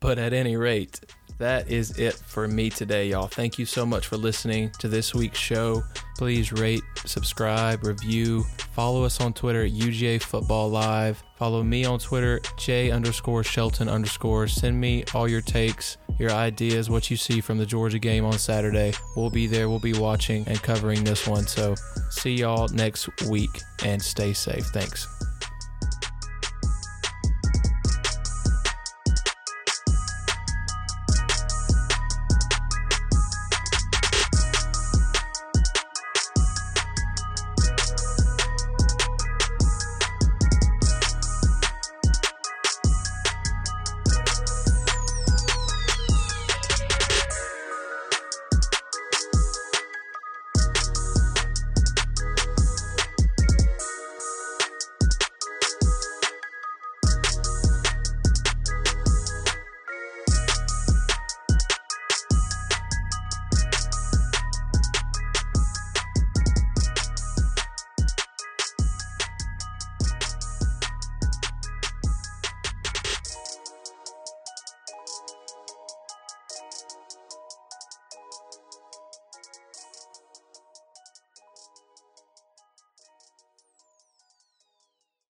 But 0.00 0.18
at 0.18 0.32
any 0.32 0.56
rate, 0.56 1.00
that 1.40 1.70
is 1.70 1.98
it 1.98 2.14
for 2.14 2.46
me 2.46 2.68
today, 2.68 3.08
y'all. 3.08 3.26
Thank 3.26 3.58
you 3.58 3.64
so 3.64 3.86
much 3.86 4.06
for 4.06 4.16
listening 4.18 4.70
to 4.78 4.88
this 4.88 5.14
week's 5.14 5.38
show. 5.38 5.82
Please 6.18 6.52
rate, 6.52 6.82
subscribe, 7.06 7.82
review. 7.84 8.44
Follow 8.72 9.04
us 9.04 9.20
on 9.20 9.32
Twitter 9.32 9.64
at 9.64 9.72
UGA 9.72 10.22
Football 10.22 10.68
Live. 10.68 11.22
Follow 11.36 11.62
me 11.62 11.86
on 11.86 11.98
Twitter, 11.98 12.40
J 12.58 12.90
underscore 12.90 13.42
Shelton 13.42 13.88
underscore. 13.88 14.48
Send 14.48 14.78
me 14.78 15.02
all 15.14 15.26
your 15.26 15.40
takes, 15.40 15.96
your 16.18 16.30
ideas, 16.30 16.90
what 16.90 17.10
you 17.10 17.16
see 17.16 17.40
from 17.40 17.56
the 17.56 17.64
Georgia 17.64 17.98
game 17.98 18.26
on 18.26 18.38
Saturday. 18.38 18.92
We'll 19.16 19.30
be 19.30 19.46
there. 19.46 19.70
We'll 19.70 19.78
be 19.78 19.94
watching 19.94 20.46
and 20.46 20.62
covering 20.62 21.04
this 21.04 21.26
one. 21.26 21.46
So 21.46 21.74
see 22.10 22.34
y'all 22.34 22.68
next 22.68 23.08
week 23.28 23.62
and 23.82 24.00
stay 24.02 24.34
safe. 24.34 24.66
Thanks. 24.66 25.08